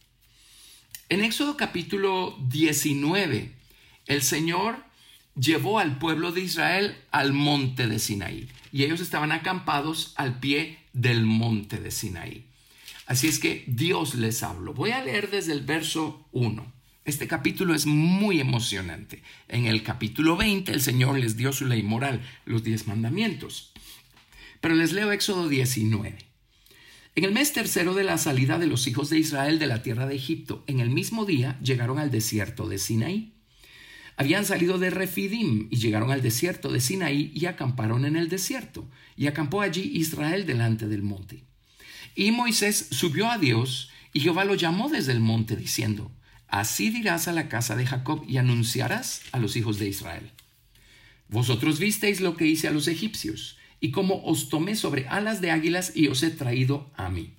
En 1.11 1.23
Éxodo 1.23 1.59
capítulo 1.59 2.35
19, 2.49 3.53
el 4.07 4.23
Señor 4.23 4.88
llevó 5.39 5.79
al 5.79 5.99
pueblo 5.99 6.33
de 6.33 6.41
Israel 6.41 6.97
al 7.11 7.33
monte 7.33 7.87
de 7.87 7.99
Sinaí 7.99 8.49
y 8.73 8.85
ellos 8.85 9.01
estaban 9.01 9.33
acampados 9.33 10.13
al 10.17 10.41
pie 10.41 10.79
del 10.93 11.25
monte 11.25 11.79
de 11.79 11.91
Sinaí. 11.91 12.45
Así 13.07 13.29
es 13.29 13.39
que 13.39 13.65
Dios 13.67 14.15
les 14.15 14.43
habló. 14.43 14.75
Voy 14.75 14.91
a 14.91 15.03
leer 15.03 15.31
desde 15.31 15.53
el 15.53 15.63
verso 15.63 16.29
1. 16.33 16.73
Este 17.05 17.27
capítulo 17.27 17.75
es 17.75 17.87
muy 17.87 18.39
emocionante. 18.39 19.23
En 19.49 19.65
el 19.65 19.83
capítulo 19.83 20.37
20 20.37 20.73
el 20.73 20.83
Señor 20.83 21.19
les 21.19 21.37
dio 21.39 21.53
su 21.55 21.65
ley 21.65 21.83
moral, 21.83 22.21
los 22.45 22.65
diez 22.65 22.87
mandamientos. 22.87 23.73
Pero 24.61 24.75
les 24.75 24.93
leo 24.93 25.11
Éxodo 25.13 25.49
19. 25.49 26.19
En 27.15 27.25
el 27.25 27.33
mes 27.33 27.53
tercero 27.53 27.95
de 27.95 28.05
la 28.05 28.19
salida 28.19 28.59
de 28.59 28.67
los 28.67 28.87
hijos 28.87 29.09
de 29.09 29.19
Israel 29.19 29.59
de 29.59 29.67
la 29.67 29.83
tierra 29.83 30.07
de 30.07 30.17
Egipto, 30.17 30.63
en 30.67 30.81
el 30.81 30.91
mismo 30.91 31.25
día 31.25 31.59
llegaron 31.63 31.99
al 31.99 32.11
desierto 32.11 32.69
de 32.69 32.79
Sinaí. 32.79 33.38
Habían 34.21 34.45
salido 34.45 34.79
de 34.79 34.91
Refidim 34.91 35.69
y 35.71 35.77
llegaron 35.77 36.11
al 36.11 36.23
desierto 36.23 36.73
de 36.73 36.81
Sinaí 36.81 37.31
y 37.37 37.47
acamparon 37.47 38.05
en 38.05 38.17
el 38.17 38.29
desierto, 38.29 38.85
y 39.17 39.29
acampó 39.29 39.61
allí 39.61 39.93
Israel 39.95 40.45
delante 40.45 40.89
del 40.89 41.03
monte. 41.03 41.45
Y 42.17 42.33
Moisés 42.33 42.89
subió 42.91 43.31
a 43.31 43.39
Dios, 43.39 43.91
y 44.13 44.19
Jehová 44.19 44.45
lo 44.45 44.57
llamó 44.57 44.89
desde 44.89 45.13
el 45.13 45.21
monte, 45.21 45.55
diciendo, 45.55 46.11
Así 46.49 46.91
dirás 46.91 47.29
a 47.29 47.33
la 47.33 47.49
casa 47.49 47.77
de 47.77 47.87
Jacob 47.87 48.25
y 48.27 48.39
anunciarás 48.39 49.23
a 49.31 49.39
los 49.39 49.55
hijos 49.55 49.79
de 49.79 49.87
Israel. 49.87 50.33
Vosotros 51.29 51.79
visteis 51.79 52.21
lo 52.21 52.37
que 52.37 52.47
hice 52.47 52.67
a 52.67 52.73
los 52.73 52.89
egipcios 52.89 53.57
y 53.79 53.93
como 53.93 54.25
os 54.25 54.49
tomé 54.49 54.75
sobre 54.75 55.07
alas 55.07 55.41
de 55.41 55.53
águilas 55.53 55.93
y 55.95 56.09
os 56.09 56.25
he 56.25 56.31
traído 56.31 56.91
a 56.97 57.09
mí. 57.09 57.38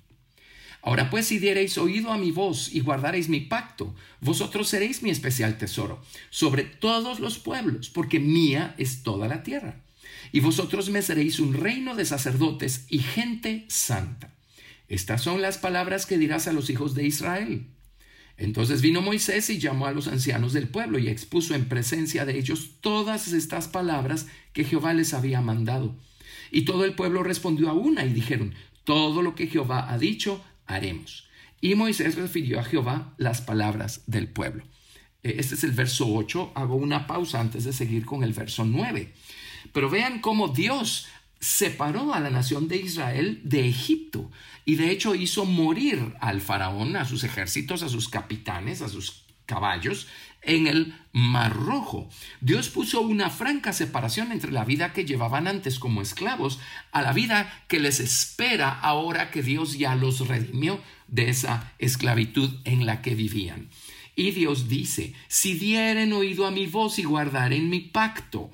Ahora 0.82 1.10
pues 1.10 1.26
si 1.26 1.38
diereis 1.38 1.76
oído 1.76 2.10
a 2.10 2.18
mi 2.18 2.30
voz 2.30 2.74
y 2.74 2.80
guardareis 2.80 3.28
mi 3.28 3.40
pacto, 3.40 3.94
vosotros 4.20 4.68
seréis 4.68 5.02
mi 5.02 5.10
especial 5.10 5.58
tesoro 5.58 6.02
sobre 6.30 6.64
todos 6.64 7.20
los 7.20 7.38
pueblos, 7.38 7.90
porque 7.90 8.18
mía 8.18 8.74
es 8.78 9.02
toda 9.02 9.28
la 9.28 9.42
tierra. 9.42 9.82
Y 10.32 10.40
vosotros 10.40 10.90
me 10.90 11.02
seréis 11.02 11.38
un 11.38 11.54
reino 11.54 11.94
de 11.94 12.04
sacerdotes 12.04 12.86
y 12.88 13.00
gente 13.00 13.66
santa. 13.68 14.32
Estas 14.88 15.22
son 15.22 15.42
las 15.42 15.58
palabras 15.58 16.06
que 16.06 16.18
dirás 16.18 16.48
a 16.48 16.52
los 16.52 16.70
hijos 16.70 16.94
de 16.94 17.06
Israel. 17.06 17.66
Entonces 18.36 18.80
vino 18.80 19.02
Moisés 19.02 19.50
y 19.50 19.58
llamó 19.58 19.86
a 19.86 19.92
los 19.92 20.08
ancianos 20.08 20.54
del 20.54 20.66
pueblo 20.66 20.98
y 20.98 21.08
expuso 21.08 21.54
en 21.54 21.68
presencia 21.68 22.24
de 22.24 22.38
ellos 22.38 22.70
todas 22.80 23.28
estas 23.32 23.68
palabras 23.68 24.26
que 24.54 24.64
Jehová 24.64 24.94
les 24.94 25.12
había 25.12 25.42
mandado. 25.42 25.94
Y 26.50 26.62
todo 26.62 26.86
el 26.86 26.94
pueblo 26.94 27.22
respondió 27.22 27.68
a 27.68 27.74
una 27.74 28.06
y 28.06 28.14
dijeron, 28.14 28.54
todo 28.84 29.20
lo 29.20 29.34
que 29.34 29.46
Jehová 29.46 29.92
ha 29.92 29.98
dicho, 29.98 30.42
haremos. 30.74 31.28
Y 31.60 31.74
Moisés 31.74 32.14
refirió 32.14 32.60
a 32.60 32.64
Jehová 32.64 33.14
las 33.18 33.42
palabras 33.42 34.02
del 34.06 34.28
pueblo. 34.28 34.64
Eh, 35.22 35.36
este 35.38 35.54
es 35.54 35.64
el 35.64 35.72
verso 35.72 36.06
8. 36.08 36.52
Hago 36.54 36.76
una 36.76 37.06
pausa 37.06 37.40
antes 37.40 37.64
de 37.64 37.72
seguir 37.72 38.06
con 38.06 38.22
el 38.22 38.32
verso 38.32 38.64
9. 38.64 39.12
Pero 39.72 39.90
vean 39.90 40.20
cómo 40.20 40.48
Dios 40.48 41.06
separó 41.38 42.12
a 42.12 42.20
la 42.20 42.30
nación 42.30 42.68
de 42.68 42.76
Israel 42.76 43.40
de 43.44 43.66
Egipto 43.66 44.30
y 44.66 44.74
de 44.74 44.90
hecho 44.90 45.14
hizo 45.14 45.46
morir 45.46 46.14
al 46.20 46.42
faraón, 46.42 46.96
a 46.96 47.06
sus 47.06 47.24
ejércitos, 47.24 47.82
a 47.82 47.88
sus 47.88 48.08
capitanes, 48.08 48.82
a 48.82 48.88
sus 48.88 49.24
caballos 49.46 50.06
en 50.42 50.66
el 50.66 50.94
Mar 51.12 51.54
Rojo. 51.54 52.08
Dios 52.40 52.68
puso 52.68 53.00
una 53.00 53.30
franca 53.30 53.72
separación 53.72 54.32
entre 54.32 54.52
la 54.52 54.64
vida 54.64 54.92
que 54.92 55.04
llevaban 55.04 55.48
antes 55.48 55.78
como 55.78 56.02
esclavos 56.02 56.60
a 56.92 57.02
la 57.02 57.12
vida 57.12 57.64
que 57.68 57.80
les 57.80 58.00
espera 58.00 58.70
ahora 58.70 59.30
que 59.30 59.42
Dios 59.42 59.78
ya 59.78 59.94
los 59.94 60.26
redimió 60.28 60.80
de 61.08 61.28
esa 61.28 61.72
esclavitud 61.78 62.50
en 62.64 62.86
la 62.86 63.02
que 63.02 63.14
vivían. 63.14 63.68
Y 64.16 64.32
Dios 64.32 64.68
dice, 64.68 65.14
si 65.28 65.54
dieren 65.54 66.12
oído 66.12 66.46
a 66.46 66.50
mi 66.50 66.66
voz 66.66 66.98
y 66.98 67.04
guardaren 67.04 67.70
mi 67.70 67.80
pacto, 67.80 68.50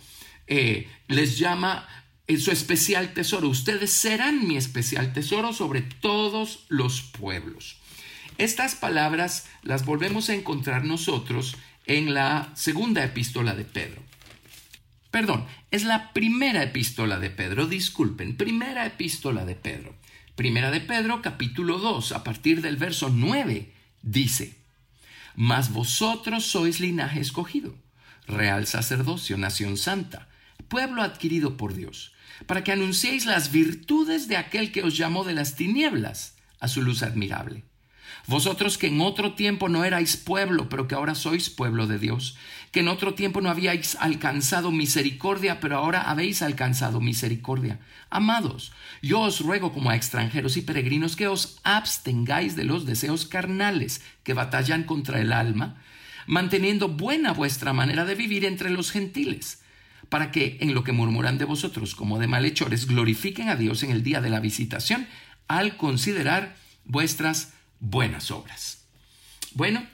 eh, 0.46 0.88
les 1.08 1.38
llama 1.38 1.86
en 2.26 2.40
su 2.40 2.50
especial 2.50 3.14
tesoro. 3.14 3.48
Ustedes 3.48 3.92
serán 3.92 4.46
mi 4.46 4.56
especial 4.56 5.12
tesoro 5.12 5.52
sobre 5.52 5.82
todos 5.82 6.64
los 6.68 7.02
pueblos. 7.02 7.78
Estas 8.38 8.74
palabras 8.74 9.46
las 9.62 9.86
volvemos 9.86 10.28
a 10.28 10.34
encontrar 10.34 10.84
nosotros 10.84 11.56
en 11.86 12.14
la 12.14 12.50
segunda 12.54 13.04
epístola 13.04 13.54
de 13.54 13.64
Pedro. 13.64 14.02
Perdón, 15.10 15.46
es 15.70 15.84
la 15.84 16.12
primera 16.12 16.62
epístola 16.62 17.18
de 17.18 17.30
Pedro, 17.30 17.66
disculpen, 17.66 18.36
primera 18.36 18.84
epístola 18.86 19.44
de 19.44 19.54
Pedro. 19.54 19.94
Primera 20.34 20.70
de 20.70 20.80
Pedro, 20.80 21.22
capítulo 21.22 21.78
2, 21.78 22.12
a 22.12 22.24
partir 22.24 22.60
del 22.60 22.76
verso 22.76 23.08
9, 23.08 23.72
dice, 24.02 24.58
Mas 25.34 25.72
vosotros 25.72 26.44
sois 26.44 26.80
linaje 26.80 27.20
escogido, 27.20 27.74
real 28.26 28.66
sacerdocio, 28.66 29.38
nación 29.38 29.78
santa, 29.78 30.28
pueblo 30.68 31.02
adquirido 31.02 31.56
por 31.56 31.74
Dios, 31.74 32.12
para 32.46 32.64
que 32.64 32.72
anunciéis 32.72 33.24
las 33.24 33.52
virtudes 33.52 34.28
de 34.28 34.36
aquel 34.36 34.72
que 34.72 34.82
os 34.82 34.96
llamó 34.96 35.24
de 35.24 35.34
las 35.34 35.54
tinieblas 35.54 36.36
a 36.60 36.68
su 36.68 36.82
luz 36.82 37.02
admirable 37.02 37.64
vosotros 38.26 38.76
que 38.78 38.88
en 38.88 39.00
otro 39.00 39.34
tiempo 39.34 39.68
no 39.68 39.84
erais 39.84 40.16
pueblo, 40.16 40.68
pero 40.68 40.88
que 40.88 40.94
ahora 40.94 41.14
sois 41.14 41.48
pueblo 41.48 41.86
de 41.86 41.98
Dios, 41.98 42.36
que 42.72 42.80
en 42.80 42.88
otro 42.88 43.14
tiempo 43.14 43.40
no 43.40 43.48
habíais 43.48 43.96
alcanzado 44.00 44.72
misericordia, 44.72 45.60
pero 45.60 45.76
ahora 45.76 46.02
habéis 46.02 46.42
alcanzado 46.42 47.00
misericordia. 47.00 47.78
Amados, 48.10 48.72
yo 49.00 49.20
os 49.20 49.40
ruego 49.40 49.72
como 49.72 49.90
a 49.90 49.96
extranjeros 49.96 50.56
y 50.56 50.62
peregrinos 50.62 51.16
que 51.16 51.28
os 51.28 51.58
abstengáis 51.62 52.56
de 52.56 52.64
los 52.64 52.84
deseos 52.84 53.26
carnales 53.26 54.02
que 54.24 54.34
batallan 54.34 54.84
contra 54.84 55.20
el 55.20 55.32
alma, 55.32 55.76
manteniendo 56.26 56.88
buena 56.88 57.32
vuestra 57.32 57.72
manera 57.72 58.04
de 58.04 58.16
vivir 58.16 58.44
entre 58.44 58.70
los 58.70 58.90
gentiles, 58.90 59.62
para 60.08 60.30
que 60.30 60.58
en 60.60 60.74
lo 60.74 60.84
que 60.84 60.92
murmuran 60.92 61.38
de 61.38 61.44
vosotros 61.44 61.94
como 61.94 62.18
de 62.18 62.26
malhechores 62.26 62.86
glorifiquen 62.86 63.48
a 63.48 63.56
Dios 63.56 63.82
en 63.82 63.90
el 63.90 64.02
día 64.02 64.20
de 64.20 64.30
la 64.30 64.40
visitación 64.40 65.06
al 65.48 65.76
considerar 65.76 66.56
vuestras 66.84 67.55
buenas 67.80 68.30
obras. 68.30 68.84
Bueno, 69.52 69.86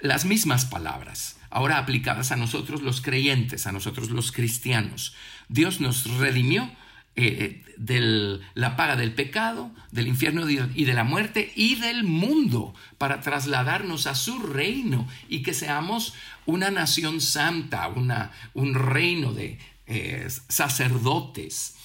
las 0.00 0.24
mismas 0.24 0.66
palabras, 0.66 1.36
ahora 1.50 1.78
aplicadas 1.78 2.32
a 2.32 2.36
nosotros 2.36 2.82
los 2.82 3.00
creyentes, 3.00 3.66
a 3.66 3.72
nosotros 3.72 4.10
los 4.10 4.32
cristianos. 4.32 5.14
Dios 5.48 5.80
nos 5.80 6.18
redimió 6.18 6.70
eh, 7.16 7.62
de 7.76 8.40
la 8.54 8.76
paga 8.76 8.96
del 8.96 9.14
pecado, 9.14 9.70
del 9.92 10.08
infierno 10.08 10.48
y 10.50 10.84
de 10.84 10.94
la 10.94 11.04
muerte 11.04 11.52
y 11.54 11.76
del 11.76 12.02
mundo 12.02 12.74
para 12.98 13.20
trasladarnos 13.20 14.06
a 14.06 14.14
su 14.14 14.40
reino 14.40 15.06
y 15.28 15.42
que 15.42 15.54
seamos 15.54 16.14
una 16.44 16.70
nación 16.70 17.20
santa, 17.20 17.88
una, 17.88 18.32
un 18.52 18.74
reino 18.74 19.32
de 19.32 19.58
eh, 19.86 20.28
sacerdotes. 20.48 21.76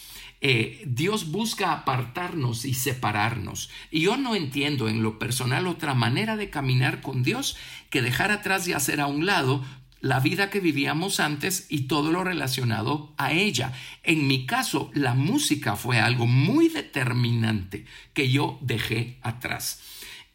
Eh, 0.41 0.81
Dios 0.85 1.31
busca 1.31 1.73
apartarnos 1.73 2.65
y 2.65 2.73
separarnos. 2.73 3.69
Y 3.91 4.01
yo 4.01 4.17
no 4.17 4.35
entiendo 4.35 4.87
en 4.87 5.03
lo 5.03 5.19
personal 5.19 5.67
otra 5.67 5.93
manera 5.93 6.37
de 6.37 6.49
caminar 6.49 7.01
con 7.01 7.23
Dios 7.23 7.57
que 7.89 8.01
dejar 8.01 8.31
atrás 8.31 8.67
y 8.67 8.73
hacer 8.73 9.01
a 9.01 9.07
un 9.07 9.25
lado 9.25 9.63
la 10.01 10.19
vida 10.21 10.49
que 10.49 10.61
vivíamos 10.61 11.19
antes 11.19 11.67
y 11.69 11.81
todo 11.81 12.11
lo 12.11 12.23
relacionado 12.23 13.13
a 13.17 13.33
ella. 13.33 13.73
En 14.03 14.27
mi 14.27 14.45
caso, 14.45 14.91
la 14.93 15.13
música 15.13 15.75
fue 15.75 15.99
algo 15.99 16.25
muy 16.25 16.69
determinante 16.69 17.85
que 18.13 18.31
yo 18.31 18.57
dejé 18.61 19.17
atrás. 19.21 19.81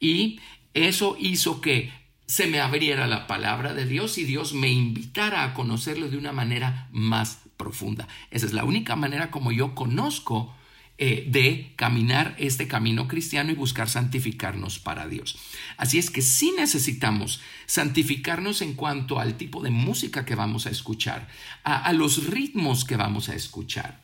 Y 0.00 0.40
eso 0.74 1.16
hizo 1.18 1.60
que 1.60 1.92
se 2.26 2.46
me 2.46 2.60
abriera 2.60 3.06
la 3.06 3.26
palabra 3.26 3.74
de 3.74 3.86
Dios 3.86 4.18
y 4.18 4.24
Dios 4.24 4.54
me 4.54 4.70
invitara 4.70 5.44
a 5.44 5.54
conocerlo 5.54 6.08
de 6.08 6.18
una 6.18 6.32
manera 6.32 6.88
más 6.90 7.43
profunda. 7.56 8.08
Esa 8.30 8.46
es 8.46 8.52
la 8.52 8.64
única 8.64 8.96
manera 8.96 9.30
como 9.30 9.52
yo 9.52 9.74
conozco 9.74 10.54
eh, 10.96 11.26
de 11.28 11.72
caminar 11.74 12.36
este 12.38 12.68
camino 12.68 13.08
cristiano 13.08 13.50
y 13.50 13.54
buscar 13.56 13.88
santificarnos 13.88 14.78
para 14.78 15.08
Dios. 15.08 15.36
Así 15.76 15.98
es 15.98 16.08
que 16.08 16.22
sí 16.22 16.54
necesitamos 16.56 17.40
santificarnos 17.66 18.62
en 18.62 18.74
cuanto 18.74 19.18
al 19.18 19.36
tipo 19.36 19.60
de 19.60 19.70
música 19.70 20.24
que 20.24 20.36
vamos 20.36 20.66
a 20.66 20.70
escuchar, 20.70 21.26
a, 21.64 21.92
los 21.92 22.28
ritmos 22.28 22.84
que 22.84 22.94
vamos 22.94 23.28
a 23.28 23.34
escuchar. 23.34 24.02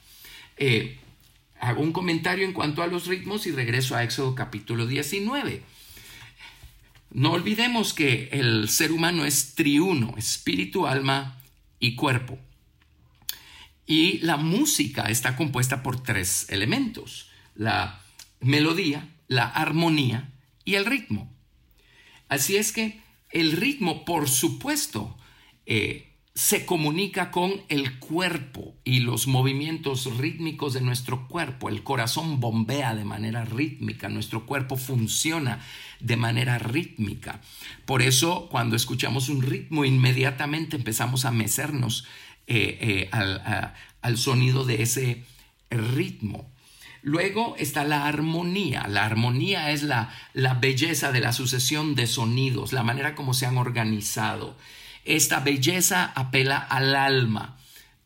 Eh, 0.57 0.99
hago 1.61 1.81
un 1.81 1.93
comentario 1.93 2.45
en 2.45 2.53
cuanto 2.53 2.83
a 2.83 2.89
los 2.89 3.07
ritmos 3.07 3.47
y 3.47 3.53
regreso 3.53 3.95
a 3.95 4.03
Éxodo 4.03 4.35
capítulo 4.35 4.89
19. 4.89 5.63
No 7.13 7.31
olvidemos 7.31 7.93
que 7.93 8.31
el 8.33 8.69
ser 8.69 8.91
humano 8.91 9.25
es 9.25 9.55
triuno, 9.55 10.15
espíritu, 10.17 10.89
alma 10.89 11.41
y 11.79 11.95
cuerpo. 11.95 12.37
Y 13.91 14.19
la 14.19 14.37
música 14.37 15.11
está 15.11 15.35
compuesta 15.35 15.83
por 15.83 16.01
tres 16.01 16.47
elementos, 16.49 17.29
la 17.57 18.01
melodía, 18.39 19.09
la 19.27 19.47
armonía 19.47 20.31
y 20.65 20.77
el 20.77 20.87
ritmo. 20.87 21.35
Así 22.29 22.55
es 22.57 22.71
que 22.71 23.01
el 23.31 23.51
ritmo, 23.51 24.05
por 24.05 24.29
supuesto, 24.29 25.19
eh, 25.67 26.07
se 26.37 26.65
comunica 26.65 27.33
con 27.33 27.63
el 27.69 27.99
cuerpo 27.99 28.77
y 28.85 29.01
los 29.01 29.27
movimientos 29.27 30.17
rítmicos 30.19 30.73
de 30.73 30.83
nuestro 30.83 31.27
cuerpo. 31.27 31.69
El 31.69 31.83
corazón 31.83 32.39
bombea 32.39 32.95
de 32.95 33.05
manera 33.05 33.45
rítmica, 33.45 34.09
nuestro 34.09 34.47
cuerpo 34.47 34.77
funciona 34.77 35.67
de 35.99 36.17
manera 36.17 36.61
rítmica. 36.61 37.41
Por 37.87 38.03
eso, 38.03 38.49
cuando 38.53 38.77
escuchamos 38.77 39.29
un 39.29 39.43
ritmo, 39.43 39.85
inmediatamente 39.85 40.77
empezamos 40.77 41.25
a 41.25 41.33
mecernos 41.33 42.07
eh, 42.53 43.09
eh, 43.13 43.73
al, 44.03 44.19
sonido 44.19 44.65
de 44.65 44.83
ese 44.83 45.23
ritmo. 45.71 46.51
Luego 47.01 47.55
está 47.59 47.85
la 47.85 48.09
armonía. 48.09 48.89
La 48.89 49.07
armonía 49.07 49.71
es 49.71 49.85
la, 49.85 50.13
la, 50.35 50.55
belleza 50.55 51.13
de 51.13 51.21
la 51.21 51.33
sucesión 51.33 51.95
de 51.95 52.09
sonidos, 52.09 52.73
la 52.73 52.83
manera 52.83 53.15
como 53.15 53.35
se 53.35 53.47
han 53.47 53.57
organizado. 53.57 54.57
Esta 55.05 55.39
belleza 55.39 56.11
apela 56.17 56.59
al 56.59 56.97
alma, 56.97 57.57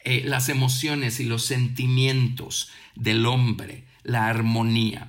eh, 0.00 0.20
las 0.26 0.50
emociones 0.50 1.20
y 1.20 1.24
los 1.24 1.46
sentimientos 1.46 2.70
del 2.96 3.24
hombre, 3.24 3.84
la 4.02 4.28
armonía. 4.28 5.08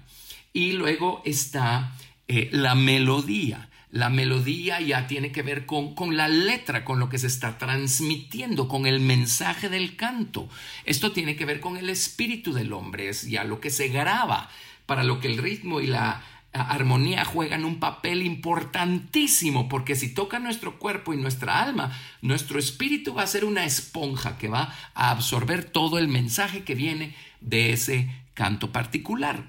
Y 0.53 0.71
luego 0.71 1.21
está 1.25 1.91
la 2.27 2.73
melodía. 2.73 3.67
La 3.95 4.09
melodía 4.09 4.81
ya 4.81 5.07
tiene 5.07 5.31
que 5.31 5.41
ver 5.41 5.65
con, 5.65 5.95
con, 5.95 6.17
la 6.17 6.27
letra, 6.27 6.83
con 6.83 6.99
lo 6.99 7.07
que 7.07 7.17
se 7.17 7.27
está 7.27 7.57
transmitiendo, 7.57 8.67
con 8.67 8.87
el 8.87 8.99
mensaje 8.99 9.69
del 9.69 9.95
canto. 9.95 10.49
Esto 10.83 11.13
tiene 11.13 11.37
que 11.37 11.45
ver 11.45 11.61
con 11.61 11.77
el 11.77 11.89
espíritu 11.89 12.51
del 12.51 12.73
hombre, 12.73 13.07
es 13.07 13.21
ya 13.29 13.45
lo 13.45 13.61
que 13.61 13.69
se 13.69 13.87
graba, 13.87 14.49
para 14.85 15.05
lo 15.05 15.21
que 15.21 15.29
el 15.29 15.37
ritmo 15.37 15.79
y 15.79 15.87
la 15.87 16.21
armonía 16.51 17.23
juegan 17.23 17.63
un 17.63 17.79
papel 17.79 18.23
importantísimo, 18.23 19.69
porque 19.69 19.95
si 19.95 20.13
toca 20.13 20.39
nuestro 20.39 20.77
cuerpo 20.77 21.13
y 21.13 21.17
nuestra 21.17 21.63
alma, 21.63 21.97
nuestro 22.21 22.59
espíritu 22.59 23.13
va 23.13 23.23
a 23.23 23.27
ser 23.27 23.45
una 23.45 23.63
esponja 23.63 24.37
que 24.37 24.49
va 24.49 24.75
a 24.93 25.11
absorber 25.11 25.63
todo 25.63 25.99
el 25.99 26.09
mensaje 26.09 26.65
que 26.65 26.75
viene 26.75 27.15
de 27.39 27.71
ese 27.71 28.09
canto 28.33 28.73
particular. 28.73 29.45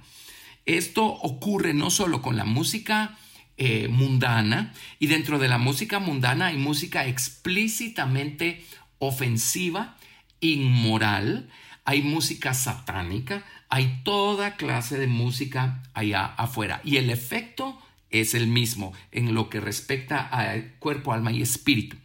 Esto 0.66 1.04
ocurre 1.04 1.74
no 1.74 1.90
solo 1.90 2.22
con 2.22 2.36
la 2.36 2.44
música, 2.44 3.18
eh, 3.58 3.88
mundana 3.88 4.74
y 4.98 5.06
dentro 5.06 5.38
de 5.38 5.48
la 5.48 5.58
música 5.58 5.98
mundana 5.98 6.48
hay 6.48 6.58
música 6.58 7.06
explícitamente 7.06 8.64
ofensiva, 8.98 9.96
inmoral, 10.40 11.48
hay 11.84 12.02
música 12.02 12.52
satánica, 12.52 13.44
hay 13.68 14.00
toda 14.04 14.56
clase 14.56 14.98
de 14.98 15.06
música 15.06 15.82
allá 15.94 16.26
afuera 16.26 16.80
y 16.84 16.96
el 16.98 17.10
efecto 17.10 17.80
es 18.10 18.34
el 18.34 18.46
mismo 18.46 18.92
en 19.12 19.34
lo 19.34 19.48
que 19.48 19.60
respecta 19.60 20.28
a 20.30 20.60
cuerpo, 20.78 21.12
alma 21.12 21.32
y 21.32 21.42
espíritu. 21.42 21.96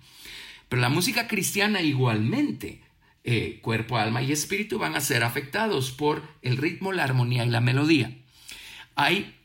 Pero 0.70 0.82
la 0.82 0.90
música 0.90 1.28
cristiana 1.28 1.82
igualmente, 1.82 2.82
eh, 3.24 3.60
cuerpo, 3.62 3.98
alma 3.98 4.22
y 4.22 4.32
espíritu 4.32 4.80
van 4.80 4.96
a 4.96 5.02
ser 5.02 5.24
afectados 5.24 5.92
por 5.92 6.24
el 6.42 6.58
ritmo, 6.58 6.94
la 6.94 7.04
armonía 7.04 7.46
y 7.46 7.50
la 7.50 7.62
melodía. 7.62 8.18
Hay 8.96 9.36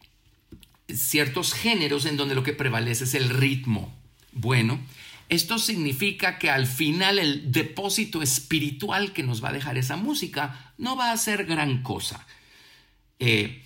ciertos 0.88 1.52
géneros 1.52 2.06
en 2.06 2.16
donde 2.16 2.34
lo 2.34 2.42
que 2.42 2.52
prevalece 2.52 3.04
es 3.04 3.14
el 3.14 3.30
ritmo. 3.30 3.94
Bueno, 4.32 4.78
esto 5.28 5.58
significa 5.58 6.38
que 6.38 6.50
al 6.50 6.66
final 6.66 7.18
el 7.18 7.50
depósito 7.50 8.22
espiritual 8.22 9.12
que 9.12 9.22
nos 9.22 9.42
va 9.42 9.48
a 9.48 9.52
dejar 9.52 9.76
esa 9.76 9.96
música 9.96 10.72
no 10.78 10.96
va 10.96 11.10
a 11.10 11.16
ser 11.16 11.46
gran 11.46 11.82
cosa. 11.82 12.26
Eh, 13.18 13.62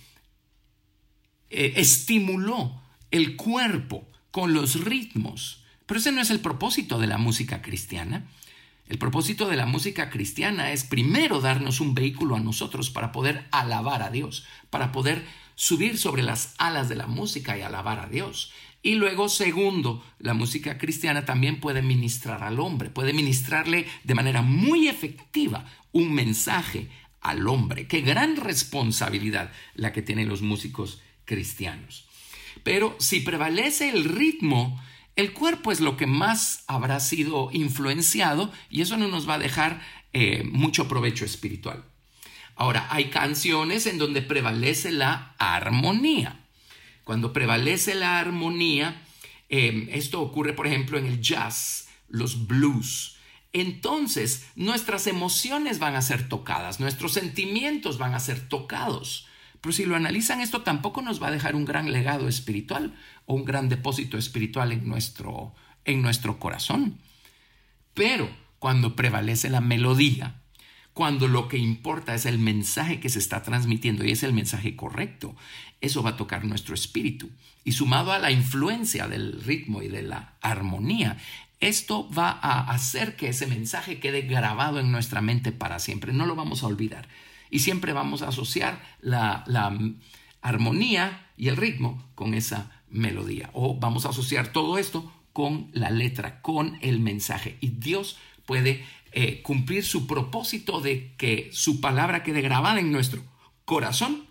eh, 1.49 1.73
estimuló 1.75 2.81
el 3.11 3.35
cuerpo 3.35 4.07
con 4.31 4.53
los 4.53 4.83
ritmos, 4.83 5.63
pero 5.85 5.99
ese 5.99 6.11
no 6.11 6.21
es 6.21 6.31
el 6.31 6.39
propósito 6.39 6.97
de 6.97 7.07
la 7.07 7.17
música 7.17 7.61
cristiana. 7.61 8.25
El 8.87 8.97
propósito 8.97 9.47
de 9.47 9.55
la 9.55 9.65
música 9.65 10.09
cristiana 10.09 10.71
es 10.71 10.83
primero 10.83 11.41
darnos 11.41 11.79
un 11.79 11.93
vehículo 11.93 12.35
a 12.35 12.39
nosotros 12.39 12.89
para 12.89 13.11
poder 13.11 13.47
alabar 13.51 14.01
a 14.01 14.09
Dios, 14.09 14.45
para 14.69 14.91
poder 14.91 15.25
subir 15.61 15.99
sobre 15.99 16.23
las 16.23 16.55
alas 16.57 16.89
de 16.89 16.95
la 16.95 17.05
música 17.05 17.55
y 17.55 17.61
alabar 17.61 17.99
a 17.99 18.07
Dios. 18.07 18.51
Y 18.81 18.95
luego, 18.95 19.29
segundo, 19.29 20.03
la 20.17 20.33
música 20.33 20.79
cristiana 20.79 21.23
también 21.23 21.59
puede 21.59 21.83
ministrar 21.83 22.41
al 22.41 22.59
hombre, 22.59 22.89
puede 22.89 23.13
ministrarle 23.13 23.85
de 24.03 24.15
manera 24.15 24.41
muy 24.41 24.87
efectiva 24.87 25.65
un 25.91 26.15
mensaje 26.15 26.89
al 27.19 27.47
hombre. 27.47 27.85
Qué 27.85 28.01
gran 28.01 28.37
responsabilidad 28.37 29.51
la 29.75 29.93
que 29.93 30.01
tienen 30.01 30.29
los 30.29 30.41
músicos 30.41 30.99
cristianos. 31.25 32.07
Pero 32.63 32.95
si 32.97 33.19
prevalece 33.19 33.89
el 33.89 34.05
ritmo, 34.05 34.81
el 35.15 35.31
cuerpo 35.31 35.71
es 35.71 35.79
lo 35.79 35.95
que 35.95 36.07
más 36.07 36.63
habrá 36.65 36.99
sido 36.99 37.51
influenciado 37.53 38.51
y 38.71 38.81
eso 38.81 38.97
no 38.97 39.07
nos 39.07 39.29
va 39.29 39.35
a 39.35 39.39
dejar 39.39 39.79
eh, 40.11 40.43
mucho 40.43 40.87
provecho 40.87 41.23
espiritual. 41.23 41.85
Ahora, 42.55 42.87
hay 42.89 43.05
canciones 43.09 43.85
en 43.87 43.97
donde 43.97 44.21
prevalece 44.21 44.91
la 44.91 45.35
armonía. 45.37 46.41
Cuando 47.03 47.33
prevalece 47.33 47.95
la 47.95 48.19
armonía, 48.19 49.01
em, 49.49 49.87
esto 49.91 50.21
ocurre, 50.21 50.53
por 50.53 50.67
ejemplo, 50.67 50.97
en 50.97 51.05
el 51.05 51.21
jazz, 51.21 51.89
los 52.07 52.47
blues. 52.47 53.17
Entonces, 53.53 54.47
nuestras 54.55 55.07
emociones 55.07 55.79
van 55.79 55.95
a 55.95 56.01
ser 56.01 56.29
tocadas, 56.29 56.79
nuestros 56.79 57.13
sentimientos 57.13 57.97
van 57.97 58.13
a 58.13 58.19
ser 58.19 58.47
tocados. 58.47 59.27
Pero 59.59 59.73
si 59.73 59.85
lo 59.85 59.95
analizan, 59.95 60.41
esto 60.41 60.61
tampoco 60.61 61.01
nos 61.01 61.21
va 61.21 61.27
a 61.27 61.31
dejar 61.31 61.55
un 61.55 61.65
gran 61.65 61.91
legado 61.91 62.27
espiritual 62.27 62.95
o 63.25 63.35
un 63.35 63.45
gran 63.45 63.69
depósito 63.69 64.17
espiritual 64.17 64.71
en 64.71 64.87
nuestro, 64.87 65.53
en 65.85 66.01
nuestro 66.01 66.39
corazón. 66.39 66.97
Pero 67.93 68.29
cuando 68.57 68.95
prevalece 68.95 69.49
la 69.49 69.61
melodía, 69.61 70.40
cuando 70.93 71.27
lo 71.27 71.47
que 71.47 71.57
importa 71.57 72.13
es 72.13 72.25
el 72.25 72.37
mensaje 72.37 72.99
que 72.99 73.09
se 73.09 73.19
está 73.19 73.43
transmitiendo 73.43 74.03
y 74.03 74.11
es 74.11 74.23
el 74.23 74.33
mensaje 74.33 74.75
correcto, 74.75 75.35
eso 75.79 76.03
va 76.03 76.11
a 76.11 76.17
tocar 76.17 76.45
nuestro 76.45 76.75
espíritu. 76.75 77.29
Y 77.63 77.73
sumado 77.73 78.11
a 78.11 78.19
la 78.19 78.31
influencia 78.31 79.07
del 79.07 79.41
ritmo 79.41 79.81
y 79.81 79.87
de 79.87 80.03
la 80.03 80.33
armonía, 80.41 81.17
esto 81.61 82.09
va 82.11 82.31
a 82.31 82.71
hacer 82.71 83.15
que 83.15 83.29
ese 83.29 83.45
mensaje 83.47 83.99
quede 83.99 84.21
grabado 84.21 84.79
en 84.79 84.91
nuestra 84.91 85.21
mente 85.21 85.51
para 85.51 85.79
siempre. 85.79 86.11
No 86.11 86.25
lo 86.25 86.35
vamos 86.35 86.63
a 86.63 86.67
olvidar. 86.67 87.07
Y 87.51 87.59
siempre 87.59 87.93
vamos 87.93 88.23
a 88.23 88.29
asociar 88.29 88.81
la, 88.99 89.45
armonía 90.41 91.27
y 91.37 91.49
el 91.49 91.57
ritmo 91.57 92.03
con 92.15 92.33
esa 92.33 92.71
melodía. 92.89 93.51
O 93.53 93.79
vamos 93.79 94.05
a 94.05 94.09
asociar 94.09 94.47
todo 94.47 94.79
esto 94.79 95.13
con 95.33 95.69
la 95.73 95.91
letra, 95.91 96.41
con 96.41 96.79
el 96.81 96.99
mensaje. 96.99 97.57
Y 97.61 97.69
Dios 97.69 98.17
puede 98.47 98.83
eh, 99.11 99.41
cumplir 99.41 99.83
su 99.83 100.07
propósito 100.07 100.79
de 100.81 101.13
que 101.17 101.49
su 101.51 101.81
palabra 101.81 102.23
quede 102.23 102.41
grabada 102.41 102.79
en 102.79 102.91
nuestro 102.91 103.21
corazón, 103.65 104.25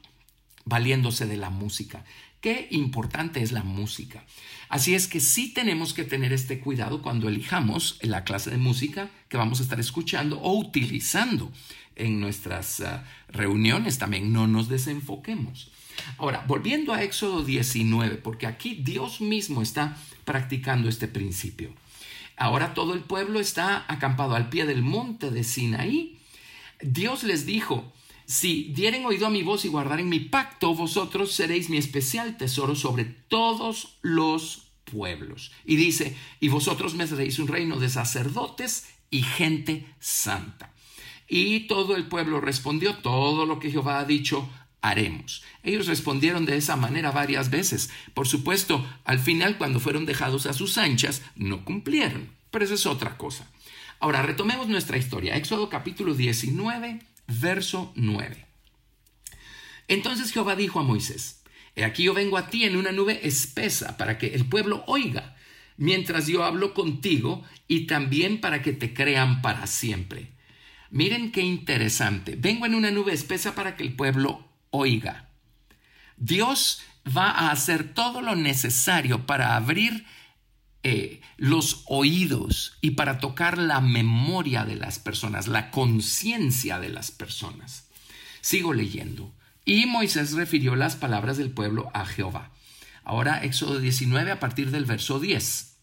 valiéndose 0.65 1.27
de 1.27 1.37
la 1.37 1.51
música. 1.51 2.05
Qué 2.41 2.69
importante 2.71 3.43
es 3.43 3.53
la 3.53 3.63
música. 3.63 4.25
Así 4.71 4.95
es 4.95 5.09
que 5.09 5.21
sí 5.21 5.53
tenemos 5.53 5.93
que 5.93 6.05
tener 6.05 6.33
este 6.33 6.61
cuidado 6.61 7.03
cuando 7.03 7.29
elijamos 7.29 7.99
la 8.03 8.25
clase 8.25 8.51
de 8.51 8.57
música 8.57 9.11
que 9.29 9.37
vamos 9.37 9.61
a 9.61 9.65
estar 9.65 9.81
escuchando 9.81 10.41
o 10.41 10.59
utilizando 10.59 11.53
en 11.97 12.21
nuestras 12.21 12.81
ah, 12.81 13.05
reuniones 13.29 13.99
también. 13.99 14.33
No 14.33 14.47
nos 14.47 14.69
desenfoquemos. 14.69 15.71
Ahora, 16.17 16.45
volviendo 16.47 16.95
a 16.95 17.03
Éxodo 17.03 17.45
19, 17.45 18.17
porque 18.17 18.47
aquí 18.47 18.81
Dios 18.83 19.21
mismo 19.21 19.61
está 19.61 19.97
practicando 20.25 20.89
este 20.89 21.09
principio. 21.09 21.75
Ahora 22.41 22.73
todo 22.73 22.95
el 22.95 23.01
pueblo 23.01 23.39
está 23.39 23.85
acampado 23.87 24.35
al 24.35 24.49
pie 24.49 24.65
del 24.65 24.81
monte 24.81 25.31
de 25.31 25.45
Sinaí. 25.45 26.19
Dios 26.81 27.23
les 27.23 27.45
dijo, 27.45 27.93
si 28.25 28.73
dieren 28.73 29.05
oído 29.05 29.27
a 29.27 29.31
mi 29.31 29.43
voz 29.43 29.67
y 29.67 29.69
guardaren 29.69 30.09
mi 30.09 30.21
pacto, 30.21 30.75
vosotros 30.75 31.33
seréis 31.33 31.69
mi 31.69 31.77
especial 31.77 32.39
tesoro 32.39 32.75
sobre 32.75 33.05
todos 33.05 33.99
los 34.01 34.71
pueblos. 34.85 35.53
Y 35.67 35.77
dice, 35.77 36.17
y 36.41 36.49
vosotros 36.49 36.95
me 36.95 37.07
seréis 37.07 37.39
un 37.39 37.47
reino 37.47 37.77
de 37.77 37.91
sacerdotes 37.91 38.89
y 39.11 39.21
gente 39.21 39.85
santa. 39.99 40.73
Y 41.29 41.67
todo 41.67 41.95
el 41.95 42.09
pueblo 42.09 42.41
respondió, 42.41 42.97
todo 42.97 43.45
lo 43.45 43.59
que 43.59 43.71
Jehová 43.71 43.99
ha 43.99 44.07
dicho, 44.07 44.49
haremos. 44.83 45.43
Ellos 45.63 45.87
respondieron 45.87 46.47
de 46.47 46.57
esa 46.57 46.77
manera 46.77 47.11
varias 47.11 47.51
veces. 47.51 47.91
Por 48.15 48.27
supuesto, 48.27 48.87
al 49.05 49.19
final, 49.19 49.59
cuando 49.59 49.81
fueron 49.81 50.07
dejados 50.07 50.47
a 50.47 50.53
sus 50.53 50.79
anchas, 50.79 51.23
no 51.37 51.65
cumplieron. 51.65 52.31
Pero 52.51 52.65
eso 52.65 52.75
es 52.75 52.87
otra 52.87 53.17
cosa. 53.17 53.51
Ahora, 53.99 54.23
retomemos 54.23 54.69
nuestra 54.69 54.97
historia. 54.97 55.37
Éxodo 55.37 55.69
capítulo 55.69 56.15
19, 56.15 57.01
verso 57.27 57.93
9. 57.95 58.47
Entonces 59.89 60.33
Jehová 60.33 60.57
dijo 60.57 60.79
a 60.81 60.85
Moisés, 60.85 61.43
He 61.75 61.85
aquí 61.85 62.05
yo 62.05 62.15
vengo 62.15 62.37
a 62.39 62.49
ti 62.49 62.65
en 62.65 62.77
una 62.77 62.93
nube 62.93 63.21
espesa 63.27 63.97
para 63.97 64.19
que 64.19 64.35
el 64.35 64.47
pueblo 64.47 64.85
oiga, 64.87 65.37
mientras 65.77 66.27
yo 66.27 66.45
hablo 66.45 66.75
contigo, 66.75 67.45
y 67.69 67.87
también 67.87 68.41
para 68.41 68.63
que 68.63 68.73
te 68.73 68.95
crean 68.95 69.43
para 69.43 69.67
siempre. 69.67 70.31
Miren 70.91 71.31
qué 71.33 71.43
interesante. 71.43 72.37
Vengo 72.37 72.67
en 72.67 72.75
una 72.75 72.91
nube 72.91 73.13
espesa 73.13 73.55
para 73.55 73.77
que 73.77 73.83
el 73.85 73.95
pueblo 73.95 74.50
oiga. 74.71 75.29
Dios 76.17 76.83
va 77.07 77.31
a 77.31 77.51
hacer 77.51 77.95
todo 77.95 78.21
lo 78.21 78.37
necesario 78.37 79.27
para 79.27 79.57
abrir 79.57 80.05
eh, 80.83 81.21
los 81.37 81.85
oídos 81.87 82.79
y 82.81 82.93
para 82.93 83.19
tocar 83.19 83.59
la 83.59 83.81
memoria 83.81 84.65
de 84.65 84.77
las 84.77 84.99
personas, 84.99 85.47
la 85.47 85.71
conciencia 85.71 86.79
de 86.79 86.89
las 86.89 87.11
personas. 87.11 87.89
Sigo 88.41 88.73
leyendo. 88.73 89.35
Y 89.65 89.87
Moisés 89.87 90.33
refirió 90.33 90.77
las 90.77 90.97
palabras 90.97 91.37
del 91.37 91.51
pueblo 91.51 91.91
a 91.93 92.07
Jehová. 92.07 92.51
Ahora 93.05 93.45
Éxodo 93.45 93.79
19 93.79 94.31
a 94.31 94.41
partir 94.41 94.71
del 94.71 94.85
verso 94.85 95.21
10. 95.21 95.77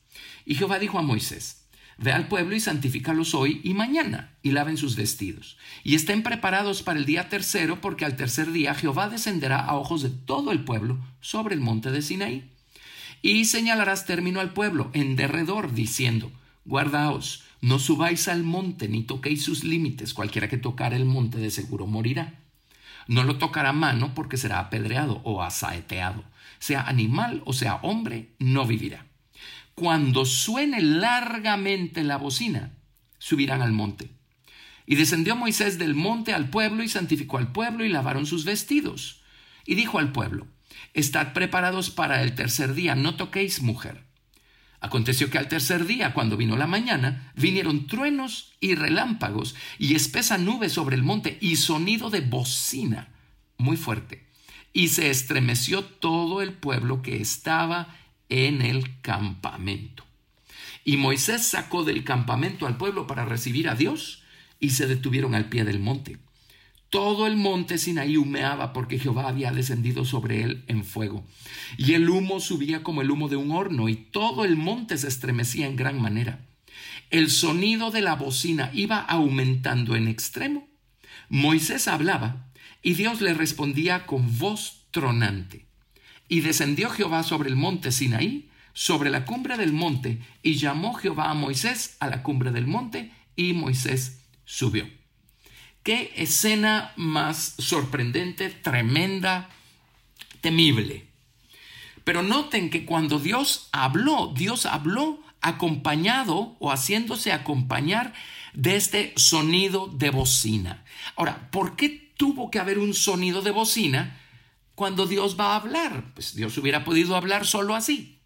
Y 0.45 0.56
Jehová 0.56 0.80
dijo 0.80 0.97
a 0.97 1.04
Moisés, 1.04 1.66
Ve 2.00 2.12
al 2.12 2.28
pueblo 2.28 2.56
y 2.56 2.60
santifícalos 2.60 3.34
hoy 3.34 3.60
y 3.64 3.74
mañana, 3.74 4.36
y 4.44 4.52
laven 4.52 4.78
sus 4.78 4.96
vestidos. 4.96 5.58
Y 5.84 5.96
estén 5.96 6.22
preparados 6.22 6.84
para 6.84 7.00
el 7.00 7.06
día 7.06 7.28
tercero, 7.28 7.82
porque 7.82 8.06
al 8.06 8.16
tercer 8.16 8.52
día 8.52 8.76
Jehová 8.76 9.10
descenderá 9.10 9.60
a 9.60 9.76
ojos 9.76 10.04
de 10.04 10.10
todo 10.10 10.52
el 10.52 10.64
pueblo 10.64 11.00
sobre 11.22 11.56
el 11.56 11.62
monte 11.62 11.90
de 11.90 12.04
Sinaí. 12.04 12.52
Y 13.24 13.46
señalarás 13.46 14.06
término 14.06 14.40
al 14.40 14.54
pueblo 14.54 14.92
en 14.94 15.16
derredor, 15.16 15.74
diciendo, 15.74 16.32
Guardaos, 16.66 17.46
no 17.62 17.80
subáis 17.80 18.28
al 18.28 18.44
monte, 18.44 18.88
ni 18.88 19.02
toquéis 19.02 19.44
sus 19.44 19.64
límites, 19.64 20.14
cualquiera 20.14 20.48
que 20.48 20.58
tocar 20.58 20.94
el 20.94 21.06
monte 21.06 21.40
de 21.40 21.50
seguro 21.50 21.88
morirá. 21.88 22.36
No 23.08 23.24
lo 23.24 23.40
tocará 23.40 23.74
mano 23.74 24.14
porque 24.14 24.38
será 24.38 24.60
apedreado 24.60 25.22
o 25.24 25.42
asaeteado. 25.42 26.24
Sea 26.60 26.82
animal 26.82 27.42
o 27.46 27.54
sea 27.54 27.76
hombre, 27.78 28.30
no 28.38 28.68
vivirá 28.68 29.07
cuando 29.80 30.26
suene 30.26 30.82
largamente 30.82 32.04
la 32.04 32.18
bocina, 32.18 32.72
subirán 33.20 33.62
al 33.62 33.74
monte. 33.74 34.10
Y 34.88 34.96
descendió 34.96 35.36
Moisés 35.36 35.78
del 35.78 35.94
monte 35.94 36.34
al 36.34 36.50
pueblo 36.50 36.82
y 36.82 36.90
santificó 36.90 37.38
al 37.38 37.52
pueblo 37.52 37.86
y 37.86 37.90
lavaron 37.90 38.26
sus 38.26 38.44
vestidos. 38.44 39.22
Y 39.68 39.76
dijo 39.76 40.00
al 40.00 40.12
pueblo, 40.12 40.48
Estad 40.96 41.34
preparados 41.34 41.92
para 41.92 42.24
el 42.24 42.34
tercer 42.34 42.74
día, 42.74 42.96
no 42.96 43.18
toquéis 43.18 43.62
mujer. 43.62 44.04
Aconteció 44.80 45.30
que 45.30 45.38
al 45.38 45.48
tercer 45.48 45.86
día, 45.86 46.12
cuando 46.16 46.38
vino 46.38 46.58
la 46.58 46.66
mañana, 46.66 47.32
vinieron 47.36 47.86
truenos 47.86 48.56
y 48.60 48.74
relámpagos 48.74 49.54
y 49.78 49.94
espesa 49.94 50.40
nube 50.40 50.70
sobre 50.70 50.96
el 50.96 51.04
monte 51.04 51.38
y 51.40 51.58
sonido 51.58 52.10
de 52.10 52.22
bocina 52.22 53.10
muy 53.60 53.78
fuerte. 53.78 54.26
Y 54.74 54.88
se 54.88 55.12
estremeció 55.12 55.84
todo 55.84 56.42
el 56.42 56.54
pueblo 56.54 57.04
que 57.04 57.22
estaba 57.22 57.96
en 58.30 58.62
el 58.62 59.00
campamento. 59.02 60.04
Y 60.84 60.98
Moisés 60.98 61.46
sacó 61.46 61.84
del 61.84 62.04
campamento 62.04 62.66
al 62.66 62.78
pueblo 62.78 63.08
para 63.08 63.26
recibir 63.26 63.70
a 63.70 63.76
Dios 63.76 64.24
y 64.60 64.72
se 64.72 64.88
detuvieron 64.88 65.36
al 65.36 65.50
pie 65.50 65.66
del 65.66 65.80
monte. 65.80 66.18
Todo 66.90 67.28
el 67.28 67.36
monte 67.36 67.78
Sinaí 67.78 68.16
humeaba 68.16 68.72
porque 68.72 68.98
Jehová 68.98 69.28
había 69.28 69.52
descendido 69.52 70.06
sobre 70.06 70.44
él 70.44 70.63
en 70.68 70.86
fuego. 70.86 71.26
Y 71.78 71.94
el 71.94 72.10
humo 72.10 72.40
subía 72.40 72.82
como 72.82 73.02
el 73.02 73.12
humo 73.12 73.28
de 73.28 73.36
un 73.36 73.52
horno 73.52 73.90
y 73.90 73.96
todo 73.96 74.46
el 74.46 74.56
monte 74.56 74.98
se 74.98 75.10
estremecía 75.10 75.68
en 75.68 75.76
gran 75.76 76.02
manera. 76.02 76.46
El 77.10 77.30
sonido 77.30 77.92
de 77.92 78.02
la 78.02 78.16
bocina 78.16 78.72
iba 78.74 79.00
aumentando 79.00 79.96
en 79.96 80.08
extremo. 80.08 80.70
Moisés 81.28 81.90
hablaba 81.90 82.50
y 82.82 82.94
Dios 82.94 83.20
le 83.20 83.34
respondía 83.34 84.06
con 84.06 84.38
voz 84.38 84.88
tronante. 84.92 85.66
Y 86.28 86.42
descendió 86.42 86.90
Jehová 86.90 87.24
sobre 87.24 87.50
el 87.50 87.56
monte 87.56 87.92
Sinaí, 87.92 88.50
sobre 88.74 89.10
la 89.10 89.26
cumbre 89.26 89.58
del 89.58 89.74
monte, 89.74 90.22
y 90.44 90.56
llamó 90.56 90.94
Jehová 90.94 91.32
a 91.32 91.34
Moisés 91.34 91.98
a 92.00 92.08
la 92.08 92.24
cumbre 92.24 92.52
del 92.52 92.68
monte, 92.68 93.12
y 93.36 93.54
Moisés 93.54 94.22
subió. 94.46 94.88
Qué 95.84 96.13
escena 96.16 96.92
más 96.98 97.56
sorprendente, 97.60 98.50
tremenda, 98.50 99.50
temible. 100.42 101.08
Pero 102.04 102.24
noten 102.24 102.70
que 102.70 102.86
cuando 102.86 103.20
Dios 103.20 103.70
habló, 103.72 104.34
Dios 104.36 104.66
habló 104.66 105.22
acompañado 105.42 106.56
o 106.60 106.72
haciéndose 106.72 107.32
acompañar 107.32 108.13
de 108.54 108.76
este 108.76 109.13
sonido 109.16 109.88
de 109.88 110.10
bocina. 110.10 110.84
Ahora, 111.16 111.50
¿por 111.52 111.76
qué 111.76 112.12
tuvo 112.18 112.50
que 112.50 112.60
haber 112.60 112.80
un 112.80 112.94
sonido 112.94 113.42
de 113.42 113.52
bocina? 113.52 114.20
Cuando 114.78 115.08
Dios 115.08 115.40
va 115.40 115.54
a 115.54 115.56
hablar. 115.56 116.13
Pues 116.13 116.36
Dios 116.36 116.56
hubiera 116.60 116.86
podido 116.86 117.16
hablar 117.16 117.48
solo 117.48 117.74
así. 117.74 118.20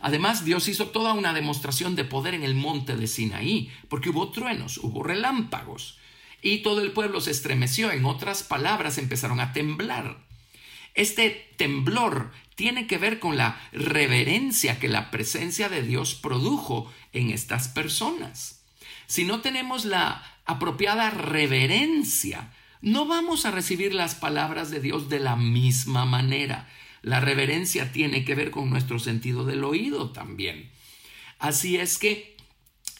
Además, 0.00 0.44
Dios 0.44 0.66
hizo 0.66 0.88
toda 0.88 1.12
una 1.12 1.32
demostración 1.32 1.94
de 1.94 2.04
poder 2.04 2.34
en 2.34 2.42
el 2.42 2.56
monte 2.56 2.96
de 2.96 3.06
Sinaí, 3.06 3.70
porque 3.88 4.10
hubo 4.10 4.32
truenos, 4.32 4.78
hubo 4.78 5.04
relámpagos, 5.04 5.98
y 6.42 6.58
todo 6.58 6.80
el 6.80 6.90
pueblo 6.90 7.20
se 7.20 7.30
estremeció. 7.30 7.92
En 7.92 8.04
otras 8.04 8.42
palabras, 8.42 8.98
empezaron 8.98 9.38
a 9.38 9.52
temblar. 9.52 10.26
Este 10.94 11.54
temblor 11.56 12.32
tiene 12.56 12.88
que 12.88 12.98
ver 12.98 13.20
con 13.20 13.36
la 13.36 13.56
reverencia 13.70 14.80
que 14.80 14.88
la 14.88 15.12
presencia 15.12 15.68
de 15.68 15.82
Dios 15.82 16.16
produjo 16.16 16.92
en 17.12 17.30
estas 17.30 17.68
personas. 17.68 18.64
Si 19.06 19.22
no 19.22 19.40
tenemos 19.40 19.84
la 19.84 20.24
apropiada 20.46 21.10
reverencia, 21.10 22.50
no 22.80 23.06
vamos 23.06 23.46
a 23.46 23.50
recibir 23.50 23.94
las 23.94 24.14
palabras 24.14 24.70
de 24.70 24.80
Dios 24.80 25.08
de 25.08 25.20
la 25.20 25.36
misma 25.36 26.04
manera. 26.04 26.68
La 27.02 27.20
reverencia 27.20 27.92
tiene 27.92 28.24
que 28.24 28.34
ver 28.34 28.50
con 28.50 28.70
nuestro 28.70 28.98
sentido 28.98 29.44
del 29.44 29.64
oído 29.64 30.10
también. 30.10 30.70
Así 31.38 31.76
es 31.76 31.98
que 31.98 32.36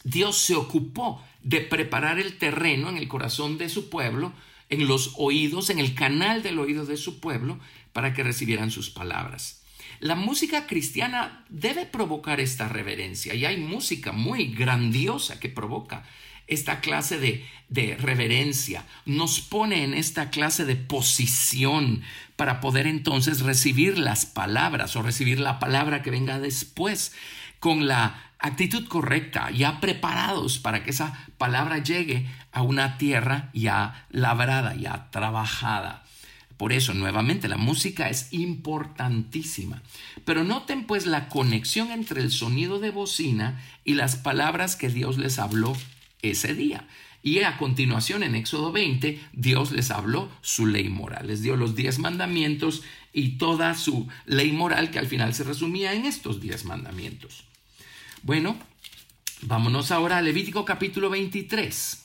Dios 0.05 0.39
se 0.39 0.55
ocupó 0.55 1.23
de 1.43 1.61
preparar 1.61 2.19
el 2.19 2.39
terreno 2.39 2.89
en 2.89 2.97
el 2.97 3.09
corazón 3.09 3.59
de 3.59 3.69
su 3.69 3.91
pueblo, 3.91 4.33
en 4.69 4.87
los 4.87 5.15
oídos, 5.17 5.71
en 5.71 5.79
el 5.79 5.95
canal 5.95 6.43
del 6.43 6.59
oído 6.59 6.87
de 6.87 6.97
su 6.97 7.21
pueblo, 7.21 7.59
para 7.93 8.15
que 8.15 8.23
recibieran 8.23 8.71
sus 8.71 8.91
palabras. 8.91 9.63
La 10.01 10.15
música 10.15 10.67
cristiana 10.67 11.45
debe 11.49 11.87
provocar 11.87 12.41
esta 12.41 12.69
reverencia 12.69 13.35
y 13.35 13.47
hay 13.47 13.57
música 13.57 14.13
muy 14.13 14.49
grandiosa 14.49 15.41
que 15.41 15.49
provoca 15.49 16.05
esta 16.47 16.81
clase 16.81 17.19
de, 17.19 17.45
de 17.69 17.97
reverencia, 17.97 18.85
nos 19.05 19.41
pone 19.41 19.85
en 19.85 19.95
esta 19.95 20.31
clase 20.31 20.65
de 20.65 20.77
posición 20.77 22.03
para 22.37 22.61
poder 22.61 22.87
entonces 22.87 23.41
recibir 23.41 23.99
las 23.99 24.27
palabras 24.27 24.95
o 24.97 25.03
recibir 25.03 25.41
la 25.41 25.59
palabra 25.59 26.03
que 26.03 26.11
venga 26.11 26.39
después 26.39 27.13
con 27.59 27.87
la 27.87 28.23
actitud 28.39 28.87
correcta, 28.87 29.51
ya 29.51 29.81
preparados 29.81 30.59
para 30.59 30.85
que 30.85 30.91
esa 30.91 31.27
palabra 31.39 31.79
llegue 31.79 32.27
a 32.53 32.63
una 32.63 32.99
tierra 32.99 33.51
ya 33.53 34.07
labrada, 34.11 34.75
ya 34.75 35.11
trabajada. 35.11 36.05
Por 36.57 36.73
eso, 36.73 36.95
nuevamente, 36.95 37.49
la 37.49 37.59
música 37.59 38.09
es 38.09 38.33
importantísima. 38.33 39.83
Pero 40.25 40.43
noten 40.43 40.87
pues 40.87 41.05
la 41.05 41.29
conexión 41.29 41.91
entre 41.91 42.23
el 42.23 42.31
sonido 42.31 42.79
de 42.79 42.91
bocina 42.91 43.61
y 43.85 43.95
las 43.95 44.17
palabras 44.17 44.75
que 44.75 44.89
Dios 44.89 45.19
les 45.19 45.39
habló 45.39 45.77
ese 46.23 46.55
día. 46.55 46.87
Y 47.23 47.41
a 47.41 47.57
continuación, 47.57 48.23
en 48.23 48.37
Éxodo 48.37 48.71
20, 48.71 49.21
Dios 49.33 49.73
les 49.73 49.91
habló 49.91 50.31
su 50.43 50.67
ley 50.67 50.89
moral, 50.89 51.27
les 51.27 51.43
dio 51.43 51.57
los 51.57 51.75
diez 51.75 51.99
mandamientos 51.99 52.85
y 53.13 53.31
toda 53.31 53.75
su 53.75 54.07
ley 54.27 54.53
moral 54.53 54.93
que 54.93 55.01
al 55.01 55.09
final 55.09 55.35
se 55.35 55.43
resumía 55.43 55.93
en 55.95 56.05
estos 56.05 56.41
diez 56.41 56.65
mandamientos. 56.65 57.45
Bueno, 58.23 58.57
vámonos 59.43 59.91
ahora 59.91 60.19
a 60.19 60.23
Levítico 60.23 60.65
capítulo 60.65 61.11
23. 61.11 62.05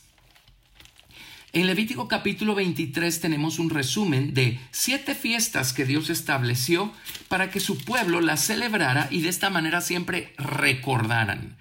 En 1.53 1.67
Levítico 1.67 2.07
capítulo 2.07 2.55
23 2.55 3.19
tenemos 3.19 3.59
un 3.59 3.69
resumen 3.69 4.33
de 4.33 4.59
siete 4.71 5.13
fiestas 5.13 5.73
que 5.73 5.85
Dios 5.85 6.09
estableció 6.09 6.93
para 7.27 7.51
que 7.51 7.59
su 7.59 7.77
pueblo 7.77 8.21
las 8.21 8.45
celebrara 8.45 9.07
y 9.11 9.21
de 9.21 9.29
esta 9.29 9.49
manera 9.49 9.81
siempre 9.81 10.33
recordaran 10.37 11.57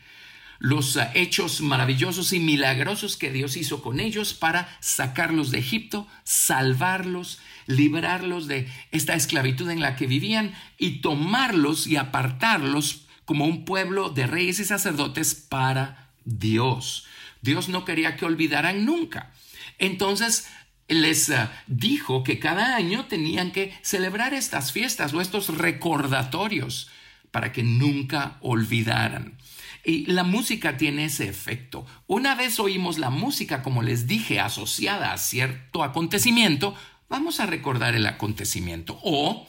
los 0.60 0.94
eh, 0.96 1.10
hechos 1.14 1.62
maravillosos 1.62 2.32
y 2.32 2.38
milagrosos 2.38 3.16
que 3.16 3.32
Dios 3.32 3.56
hizo 3.56 3.82
con 3.82 3.98
ellos 3.98 4.34
para 4.34 4.76
sacarlos 4.78 5.50
de 5.50 5.58
Egipto, 5.58 6.06
salvarlos, 6.22 7.40
librarlos 7.66 8.46
de 8.46 8.68
esta 8.92 9.14
esclavitud 9.14 9.68
en 9.70 9.80
la 9.80 9.96
que 9.96 10.06
vivían 10.06 10.54
y 10.78 11.00
tomarlos 11.00 11.88
y 11.88 11.96
apartarlos 11.96 13.06
como 13.24 13.46
un 13.46 13.64
pueblo 13.64 14.10
de 14.10 14.26
reyes 14.26 14.60
y 14.60 14.64
sacerdotes 14.64 15.34
para 15.34 16.10
Dios. 16.24 17.06
Dios 17.42 17.68
no 17.68 17.84
quería 17.84 18.16
que 18.16 18.26
olvidaran 18.26 18.84
nunca. 18.84 19.32
Entonces 19.78 20.48
les 20.88 21.30
eh, 21.30 21.48
dijo 21.68 22.22
que 22.22 22.38
cada 22.38 22.76
año 22.76 23.06
tenían 23.06 23.50
que 23.50 23.72
celebrar 23.80 24.34
estas 24.34 24.72
fiestas 24.72 25.14
o 25.14 25.22
estos 25.22 25.56
recordatorios 25.56 26.90
para 27.30 27.52
que 27.52 27.62
nunca 27.62 28.38
olvidaran. 28.40 29.38
Y 29.84 30.06
la 30.06 30.24
música 30.24 30.76
tiene 30.76 31.06
ese 31.06 31.28
efecto. 31.28 31.86
Una 32.06 32.34
vez 32.34 32.60
oímos 32.60 32.98
la 32.98 33.10
música, 33.10 33.62
como 33.62 33.82
les 33.82 34.06
dije, 34.06 34.40
asociada 34.40 35.12
a 35.12 35.18
cierto 35.18 35.82
acontecimiento, 35.82 36.74
vamos 37.08 37.40
a 37.40 37.46
recordar 37.46 37.94
el 37.94 38.06
acontecimiento. 38.06 38.98
O 39.02 39.46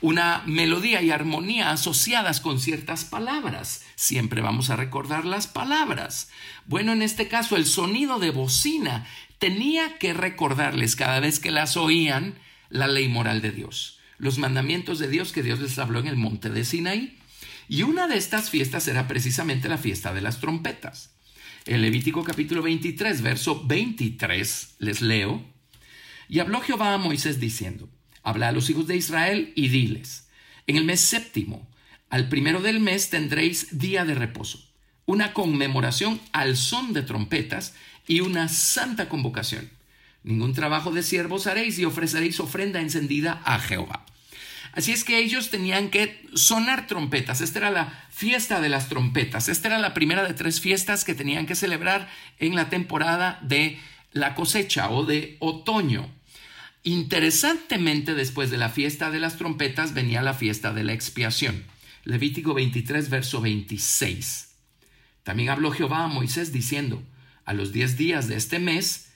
una 0.00 0.42
melodía 0.46 1.02
y 1.02 1.10
armonía 1.10 1.70
asociadas 1.70 2.40
con 2.40 2.58
ciertas 2.58 3.04
palabras. 3.04 3.84
Siempre 3.96 4.40
vamos 4.40 4.70
a 4.70 4.76
recordar 4.76 5.24
las 5.24 5.46
palabras. 5.46 6.30
Bueno, 6.66 6.92
en 6.92 7.02
este 7.02 7.28
caso, 7.28 7.56
el 7.56 7.66
sonido 7.66 8.18
de 8.18 8.30
bocina 8.30 9.06
tenía 9.38 9.98
que 9.98 10.12
recordarles 10.14 10.96
cada 10.96 11.20
vez 11.20 11.38
que 11.38 11.50
las 11.50 11.76
oían 11.76 12.34
la 12.70 12.86
ley 12.86 13.08
moral 13.08 13.42
de 13.42 13.52
Dios, 13.52 13.99
los 14.20 14.38
mandamientos 14.38 14.98
de 14.98 15.08
Dios 15.08 15.32
que 15.32 15.42
Dios 15.42 15.60
les 15.60 15.78
habló 15.78 15.98
en 15.98 16.06
el 16.06 16.16
monte 16.16 16.50
de 16.50 16.64
Sinaí. 16.64 17.18
Y 17.68 17.82
una 17.82 18.06
de 18.06 18.16
estas 18.16 18.50
fiestas 18.50 18.86
era 18.86 19.08
precisamente 19.08 19.68
la 19.68 19.78
fiesta 19.78 20.12
de 20.12 20.20
las 20.20 20.40
trompetas. 20.40 21.14
En 21.66 21.82
Levítico 21.82 22.22
capítulo 22.22 22.62
23, 22.62 23.22
verso 23.22 23.64
23, 23.66 24.74
les 24.78 25.00
leo. 25.00 25.42
Y 26.28 26.40
habló 26.40 26.60
Jehová 26.60 26.94
a 26.94 26.98
Moisés 26.98 27.40
diciendo, 27.40 27.88
habla 28.22 28.48
a 28.48 28.52
los 28.52 28.68
hijos 28.70 28.86
de 28.86 28.96
Israel 28.96 29.52
y 29.56 29.68
diles, 29.68 30.28
en 30.66 30.76
el 30.76 30.84
mes 30.84 31.00
séptimo, 31.00 31.68
al 32.10 32.28
primero 32.28 32.60
del 32.60 32.80
mes 32.80 33.08
tendréis 33.08 33.78
día 33.78 34.04
de 34.04 34.14
reposo, 34.14 34.62
una 35.06 35.32
conmemoración 35.32 36.20
al 36.32 36.56
son 36.56 36.92
de 36.92 37.02
trompetas 37.02 37.74
y 38.06 38.20
una 38.20 38.48
santa 38.48 39.08
convocación. 39.08 39.70
Ningún 40.22 40.52
trabajo 40.52 40.90
de 40.90 41.02
siervos 41.02 41.46
haréis 41.46 41.78
y 41.78 41.84
ofreceréis 41.84 42.40
ofrenda 42.40 42.80
encendida 42.80 43.40
a 43.44 43.58
Jehová. 43.58 44.04
Así 44.72 44.92
es 44.92 45.02
que 45.02 45.18
ellos 45.18 45.50
tenían 45.50 45.90
que 45.90 46.22
sonar 46.34 46.86
trompetas. 46.86 47.40
Esta 47.40 47.58
era 47.58 47.70
la 47.70 48.06
fiesta 48.10 48.60
de 48.60 48.68
las 48.68 48.88
trompetas. 48.88 49.48
Esta 49.48 49.68
era 49.68 49.78
la 49.78 49.94
primera 49.94 50.22
de 50.22 50.34
tres 50.34 50.60
fiestas 50.60 51.04
que 51.04 51.14
tenían 51.14 51.46
que 51.46 51.56
celebrar 51.56 52.08
en 52.38 52.54
la 52.54 52.68
temporada 52.68 53.40
de 53.42 53.78
la 54.12 54.34
cosecha 54.34 54.90
o 54.90 55.04
de 55.04 55.36
otoño. 55.40 56.08
Interesantemente, 56.82 58.14
después 58.14 58.50
de 58.50 58.58
la 58.58 58.68
fiesta 58.68 59.10
de 59.10 59.20
las 59.20 59.36
trompetas 59.36 59.92
venía 59.92 60.22
la 60.22 60.34
fiesta 60.34 60.72
de 60.72 60.84
la 60.84 60.92
expiación. 60.92 61.64
Levítico 62.04 62.54
23, 62.54 63.10
verso 63.10 63.40
26. 63.40 64.54
También 65.24 65.50
habló 65.50 65.72
Jehová 65.72 66.04
a 66.04 66.08
Moisés 66.08 66.52
diciendo, 66.52 67.02
a 67.44 67.52
los 67.52 67.72
diez 67.72 67.96
días 67.96 68.28
de 68.28 68.36
este 68.36 68.58
mes, 68.58 69.09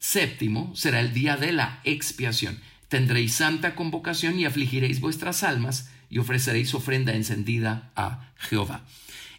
séptimo 0.00 0.74
será 0.74 0.98
el 0.98 1.12
día 1.12 1.36
de 1.36 1.52
la 1.52 1.80
expiación 1.84 2.58
tendréis 2.90 3.34
santa 3.34 3.76
convocación 3.76 4.38
y 4.38 4.44
afligiréis 4.44 5.00
vuestras 5.00 5.44
almas 5.44 5.90
y 6.10 6.18
ofreceréis 6.18 6.74
ofrenda 6.74 7.14
encendida 7.14 7.92
a 7.94 8.32
Jehová. 8.36 8.82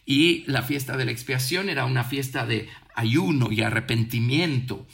Y 0.06 0.46
la 0.48 0.64
fiesta 0.64 0.96
de 0.96 1.04
la 1.04 1.12
expiación 1.12 1.68
era 1.70 1.86
una 1.86 2.06
fiesta 2.06 2.46
de 2.46 2.70
ayuno 2.96 3.52
y 3.52 3.62
arrepentimiento. 3.62 4.88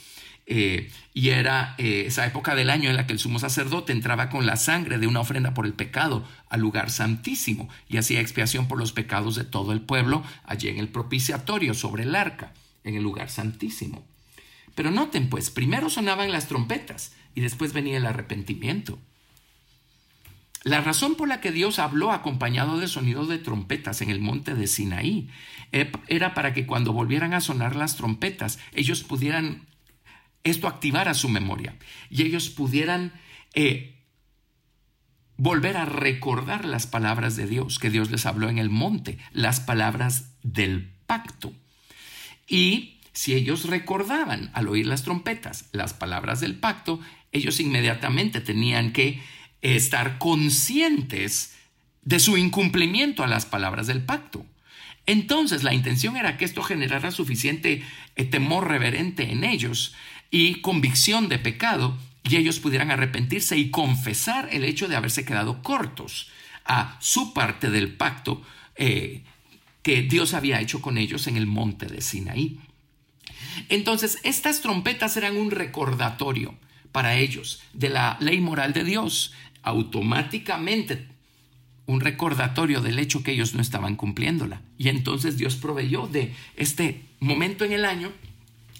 Eh, 0.50 0.90
y 1.14 1.28
era 1.28 1.76
eh, 1.78 2.04
esa 2.06 2.26
época 2.26 2.56
del 2.56 2.70
año 2.70 2.90
en 2.90 2.96
la 2.96 3.06
que 3.06 3.12
el 3.12 3.18
sumo 3.18 3.38
sacerdote 3.38 3.92
entraba 3.92 4.28
con 4.28 4.44
la 4.44 4.56
sangre 4.56 4.98
de 4.98 5.06
una 5.06 5.20
ofrenda 5.20 5.54
por 5.54 5.66
el 5.66 5.74
pecado 5.74 6.26
al 6.48 6.60
lugar 6.60 6.90
santísimo 6.90 7.68
y 7.88 7.98
hacía 7.98 8.20
expiación 8.20 8.66
por 8.66 8.78
los 8.78 8.92
pecados 8.92 9.36
de 9.36 9.44
todo 9.44 9.72
el 9.72 9.82
pueblo 9.82 10.24
allí 10.44 10.68
en 10.68 10.78
el 10.78 10.88
propiciatorio 10.88 11.74
sobre 11.74 12.04
el 12.04 12.16
arca, 12.16 12.54
en 12.82 12.96
el 12.96 13.02
lugar 13.04 13.30
santísimo. 13.30 14.04
Pero 14.78 14.92
noten 14.92 15.28
pues, 15.28 15.50
primero 15.50 15.90
sonaban 15.90 16.30
las 16.30 16.46
trompetas 16.46 17.12
y 17.34 17.40
después 17.40 17.72
venía 17.72 17.96
el 17.96 18.06
arrepentimiento. 18.06 19.00
La 20.62 20.80
razón 20.80 21.16
por 21.16 21.26
la 21.26 21.40
que 21.40 21.50
Dios 21.50 21.80
habló 21.80 22.12
acompañado 22.12 22.78
de 22.78 22.86
sonido 22.86 23.26
de 23.26 23.38
trompetas 23.38 24.02
en 24.02 24.10
el 24.10 24.20
monte 24.20 24.54
de 24.54 24.68
Sinaí 24.68 25.30
era 25.72 26.32
para 26.32 26.54
que 26.54 26.64
cuando 26.64 26.92
volvieran 26.92 27.34
a 27.34 27.40
sonar 27.40 27.74
las 27.74 27.96
trompetas, 27.96 28.60
ellos 28.72 29.02
pudieran, 29.02 29.66
esto 30.44 30.68
activara 30.68 31.14
su 31.14 31.28
memoria 31.28 31.74
y 32.08 32.22
ellos 32.22 32.48
pudieran 32.48 33.12
eh, 33.54 33.96
volver 35.36 35.76
a 35.76 35.86
recordar 35.86 36.64
las 36.64 36.86
palabras 36.86 37.34
de 37.34 37.48
Dios 37.48 37.80
que 37.80 37.90
Dios 37.90 38.12
les 38.12 38.26
habló 38.26 38.48
en 38.48 38.58
el 38.58 38.70
monte, 38.70 39.18
las 39.32 39.58
palabras 39.58 40.36
del 40.44 40.92
pacto. 41.08 41.52
Y 42.46 42.97
si 43.18 43.34
ellos 43.34 43.64
recordaban 43.64 44.48
al 44.54 44.68
oír 44.68 44.86
las 44.86 45.02
trompetas 45.02 45.64
las 45.72 45.92
palabras 45.92 46.38
del 46.38 46.54
pacto, 46.54 47.00
ellos 47.32 47.58
inmediatamente 47.58 48.40
tenían 48.40 48.92
que 48.92 49.20
estar 49.60 50.18
conscientes 50.18 51.56
de 52.02 52.20
su 52.20 52.36
incumplimiento 52.36 53.24
a 53.24 53.26
las 53.26 53.44
palabras 53.44 53.88
del 53.88 54.04
pacto. 54.04 54.46
Entonces 55.04 55.64
la 55.64 55.74
intención 55.74 56.16
era 56.16 56.36
que 56.36 56.44
esto 56.44 56.62
generara 56.62 57.10
suficiente 57.10 57.82
eh, 58.14 58.24
temor 58.24 58.68
reverente 58.68 59.32
en 59.32 59.42
ellos 59.42 59.96
y 60.30 60.60
convicción 60.60 61.28
de 61.28 61.40
pecado 61.40 61.98
y 62.22 62.36
ellos 62.36 62.60
pudieran 62.60 62.92
arrepentirse 62.92 63.58
y 63.58 63.70
confesar 63.70 64.48
el 64.52 64.62
hecho 64.62 64.86
de 64.86 64.94
haberse 64.94 65.24
quedado 65.24 65.64
cortos 65.64 66.30
a 66.64 66.96
su 67.00 67.34
parte 67.34 67.68
del 67.68 67.96
pacto 67.96 68.42
eh, 68.76 69.24
que 69.82 70.02
Dios 70.02 70.34
había 70.34 70.60
hecho 70.60 70.80
con 70.80 70.98
ellos 70.98 71.26
en 71.26 71.36
el 71.36 71.46
monte 71.46 71.86
de 71.86 72.00
Sinaí. 72.00 72.60
Entonces, 73.68 74.18
estas 74.22 74.60
trompetas 74.60 75.16
eran 75.16 75.36
un 75.36 75.50
recordatorio 75.50 76.54
para 76.92 77.16
ellos 77.16 77.62
de 77.72 77.90
la 77.90 78.16
ley 78.20 78.40
moral 78.40 78.72
de 78.72 78.84
Dios, 78.84 79.32
automáticamente 79.62 81.06
un 81.86 82.00
recordatorio 82.00 82.82
del 82.82 82.98
hecho 82.98 83.22
que 83.22 83.32
ellos 83.32 83.54
no 83.54 83.62
estaban 83.62 83.96
cumpliéndola. 83.96 84.60
Y 84.76 84.88
entonces 84.88 85.38
Dios 85.38 85.56
proveyó 85.56 86.06
de 86.06 86.34
este 86.56 87.02
momento 87.18 87.64
en 87.64 87.72
el 87.72 87.86
año, 87.86 88.12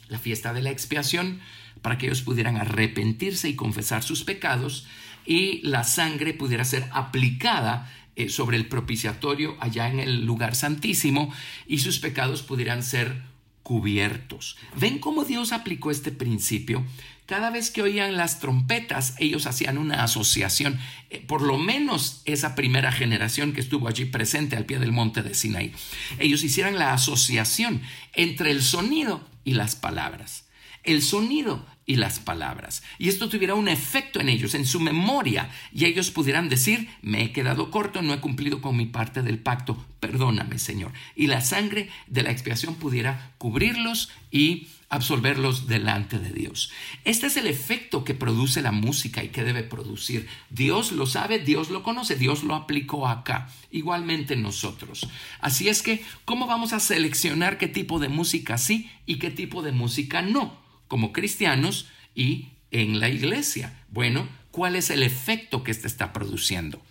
la 0.08 0.18
fiesta 0.18 0.52
de 0.52 0.60
la 0.60 0.70
expiación, 0.70 1.40
para 1.80 1.96
que 1.96 2.06
ellos 2.06 2.22
pudieran 2.22 2.56
arrepentirse 2.56 3.48
y 3.48 3.54
confesar 3.54 4.02
sus 4.02 4.24
pecados 4.24 4.86
y 5.24 5.60
la 5.62 5.84
sangre 5.84 6.34
pudiera 6.34 6.64
ser 6.64 6.86
aplicada 6.92 7.90
eh, 8.16 8.28
sobre 8.28 8.56
el 8.56 8.66
propiciatorio 8.66 9.56
allá 9.60 9.88
en 9.88 10.00
el 10.00 10.26
lugar 10.26 10.54
santísimo 10.54 11.32
y 11.66 11.78
sus 11.78 12.00
pecados 12.00 12.42
pudieran 12.42 12.82
ser 12.82 13.22
cubiertos. 13.68 14.56
¿Ven 14.76 14.98
cómo 14.98 15.26
Dios 15.26 15.52
aplicó 15.52 15.90
este 15.90 16.10
principio? 16.10 16.86
Cada 17.26 17.50
vez 17.50 17.70
que 17.70 17.82
oían 17.82 18.16
las 18.16 18.40
trompetas, 18.40 19.14
ellos 19.18 19.44
hacían 19.46 19.76
una 19.76 20.02
asociación, 20.02 20.80
eh, 21.10 21.20
por 21.20 21.42
lo 21.42 21.58
menos 21.58 22.22
esa 22.24 22.54
primera 22.54 22.92
generación 22.92 23.52
que 23.52 23.60
estuvo 23.60 23.86
allí 23.86 24.06
presente 24.06 24.56
al 24.56 24.64
pie 24.64 24.78
del 24.78 24.92
monte 24.92 25.22
de 25.22 25.34
Sinaí. 25.34 25.74
Ellos 26.18 26.42
hicieran 26.44 26.78
la 26.78 26.94
asociación 26.94 27.82
entre 28.14 28.52
el 28.52 28.62
sonido 28.62 29.28
y 29.44 29.52
las 29.52 29.76
palabras. 29.76 30.46
El 30.82 31.02
sonido 31.02 31.66
y 31.88 31.96
las 31.96 32.20
palabras. 32.20 32.82
Y 32.98 33.08
esto 33.08 33.30
tuviera 33.30 33.54
un 33.54 33.66
efecto 33.66 34.20
en 34.20 34.28
ellos, 34.28 34.54
en 34.54 34.66
su 34.66 34.78
memoria, 34.78 35.50
y 35.72 35.86
ellos 35.86 36.10
pudieran 36.10 36.50
decir, 36.50 36.86
me 37.00 37.22
he 37.22 37.32
quedado 37.32 37.70
corto, 37.70 38.02
no 38.02 38.12
he 38.12 38.20
cumplido 38.20 38.60
con 38.60 38.76
mi 38.76 38.84
parte 38.84 39.22
del 39.22 39.38
pacto, 39.38 39.82
perdóname 39.98 40.58
Señor. 40.58 40.92
Y 41.16 41.28
la 41.28 41.40
sangre 41.40 41.88
de 42.06 42.22
la 42.22 42.30
expiación 42.30 42.74
pudiera 42.74 43.32
cubrirlos 43.38 44.10
y 44.30 44.68
absolverlos 44.90 45.66
delante 45.66 46.18
de 46.18 46.30
Dios. 46.30 46.70
Este 47.04 47.28
es 47.28 47.38
el 47.38 47.46
efecto 47.46 48.04
que 48.04 48.12
produce 48.12 48.60
la 48.60 48.72
música 48.72 49.24
y 49.24 49.28
que 49.28 49.42
debe 49.42 49.62
producir. 49.62 50.28
Dios 50.50 50.92
lo 50.92 51.06
sabe, 51.06 51.38
Dios 51.38 51.70
lo 51.70 51.82
conoce, 51.82 52.16
Dios 52.16 52.44
lo 52.44 52.54
aplicó 52.54 53.08
acá, 53.08 53.48
igualmente 53.70 54.36
nosotros. 54.36 55.08
Así 55.40 55.70
es 55.70 55.80
que, 55.80 56.04
¿cómo 56.26 56.46
vamos 56.46 56.74
a 56.74 56.80
seleccionar 56.80 57.56
qué 57.56 57.66
tipo 57.66 57.98
de 57.98 58.08
música 58.08 58.58
sí 58.58 58.90
y 59.06 59.16
qué 59.16 59.30
tipo 59.30 59.62
de 59.62 59.72
música 59.72 60.20
no, 60.20 60.67
como 60.88 61.12
cristianos 61.12 61.86
y 62.14 62.48
en 62.70 63.00
la 63.00 63.08
iglesia? 63.08 63.84
Bueno, 63.90 64.28
¿cuál 64.50 64.76
es 64.76 64.90
el 64.90 65.02
efecto 65.02 65.62
que 65.62 65.70
éste 65.70 65.86
está 65.86 66.12
produciendo? 66.12 66.82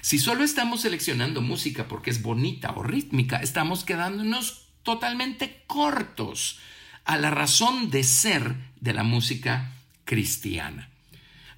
Si 0.00 0.18
solo 0.18 0.42
estamos 0.42 0.80
seleccionando 0.80 1.42
música 1.42 1.86
porque 1.86 2.10
es 2.10 2.22
bonita 2.22 2.72
o 2.72 2.82
rítmica, 2.82 3.36
estamos 3.36 3.84
quedándonos 3.84 4.66
totalmente 4.82 5.62
cortos 5.66 6.58
a 7.04 7.16
la 7.18 7.30
razón 7.30 7.90
de 7.90 8.02
ser 8.02 8.54
de 8.80 8.94
la 8.94 9.04
música 9.04 9.72
cristiana. 10.04 10.88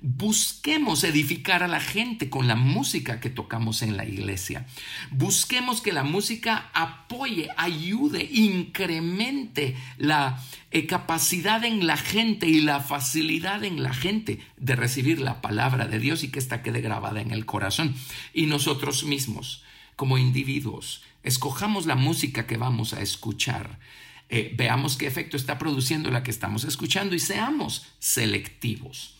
Busquemos 0.07 1.03
edificar 1.03 1.63
a 1.63 1.67
la 1.67 1.81
gente 1.81 2.29
con 2.29 2.47
la 2.47 2.57
música 2.57 3.21
que 3.21 3.31
tocamos 3.31 3.81
en 3.81 3.97
la 3.97 4.05
iglesia. 4.05 4.67
Busquemos 5.11 5.81
que 5.81 5.95
la 5.95 6.05
música 6.05 6.71
apoye, 6.75 7.49
ayude, 7.57 8.29
incremente 8.31 9.75
la 9.97 10.45
eh, 10.73 10.85
capacidad 10.85 11.65
en 11.65 11.87
la 11.87 11.97
gente 11.97 12.47
y 12.47 12.61
la 12.61 12.81
facilidad 12.81 13.65
en 13.65 13.83
la 13.83 13.95
gente 13.95 14.41
de 14.59 14.77
recibir 14.77 15.23
la 15.23 15.41
palabra 15.41 15.87
de 15.87 15.99
Dios 15.99 16.23
y 16.23 16.29
que 16.29 16.39
ésta 16.39 16.61
quede 16.61 16.83
grabada 16.83 17.23
en 17.23 17.31
el 17.31 17.47
corazón. 17.47 17.95
Y 18.35 18.45
nosotros 18.45 19.05
mismos, 19.05 19.63
como 19.97 20.19
individuos, 20.19 21.03
escojamos 21.23 21.87
la 21.87 21.95
música 21.95 22.47
que 22.47 22.59
vamos 22.59 22.93
a 22.93 23.01
escuchar 23.01 23.79
eh, 24.29 24.53
veamos 24.55 24.99
qué 24.99 25.07
efecto 25.07 25.39
está 25.39 25.59
produciendo 25.59 26.11
la 26.11 26.23
que 26.23 26.31
estamos 26.31 26.65
escuchando 26.65 27.15
y 27.15 27.21
seamos 27.21 27.87
selectivos. 28.01 29.15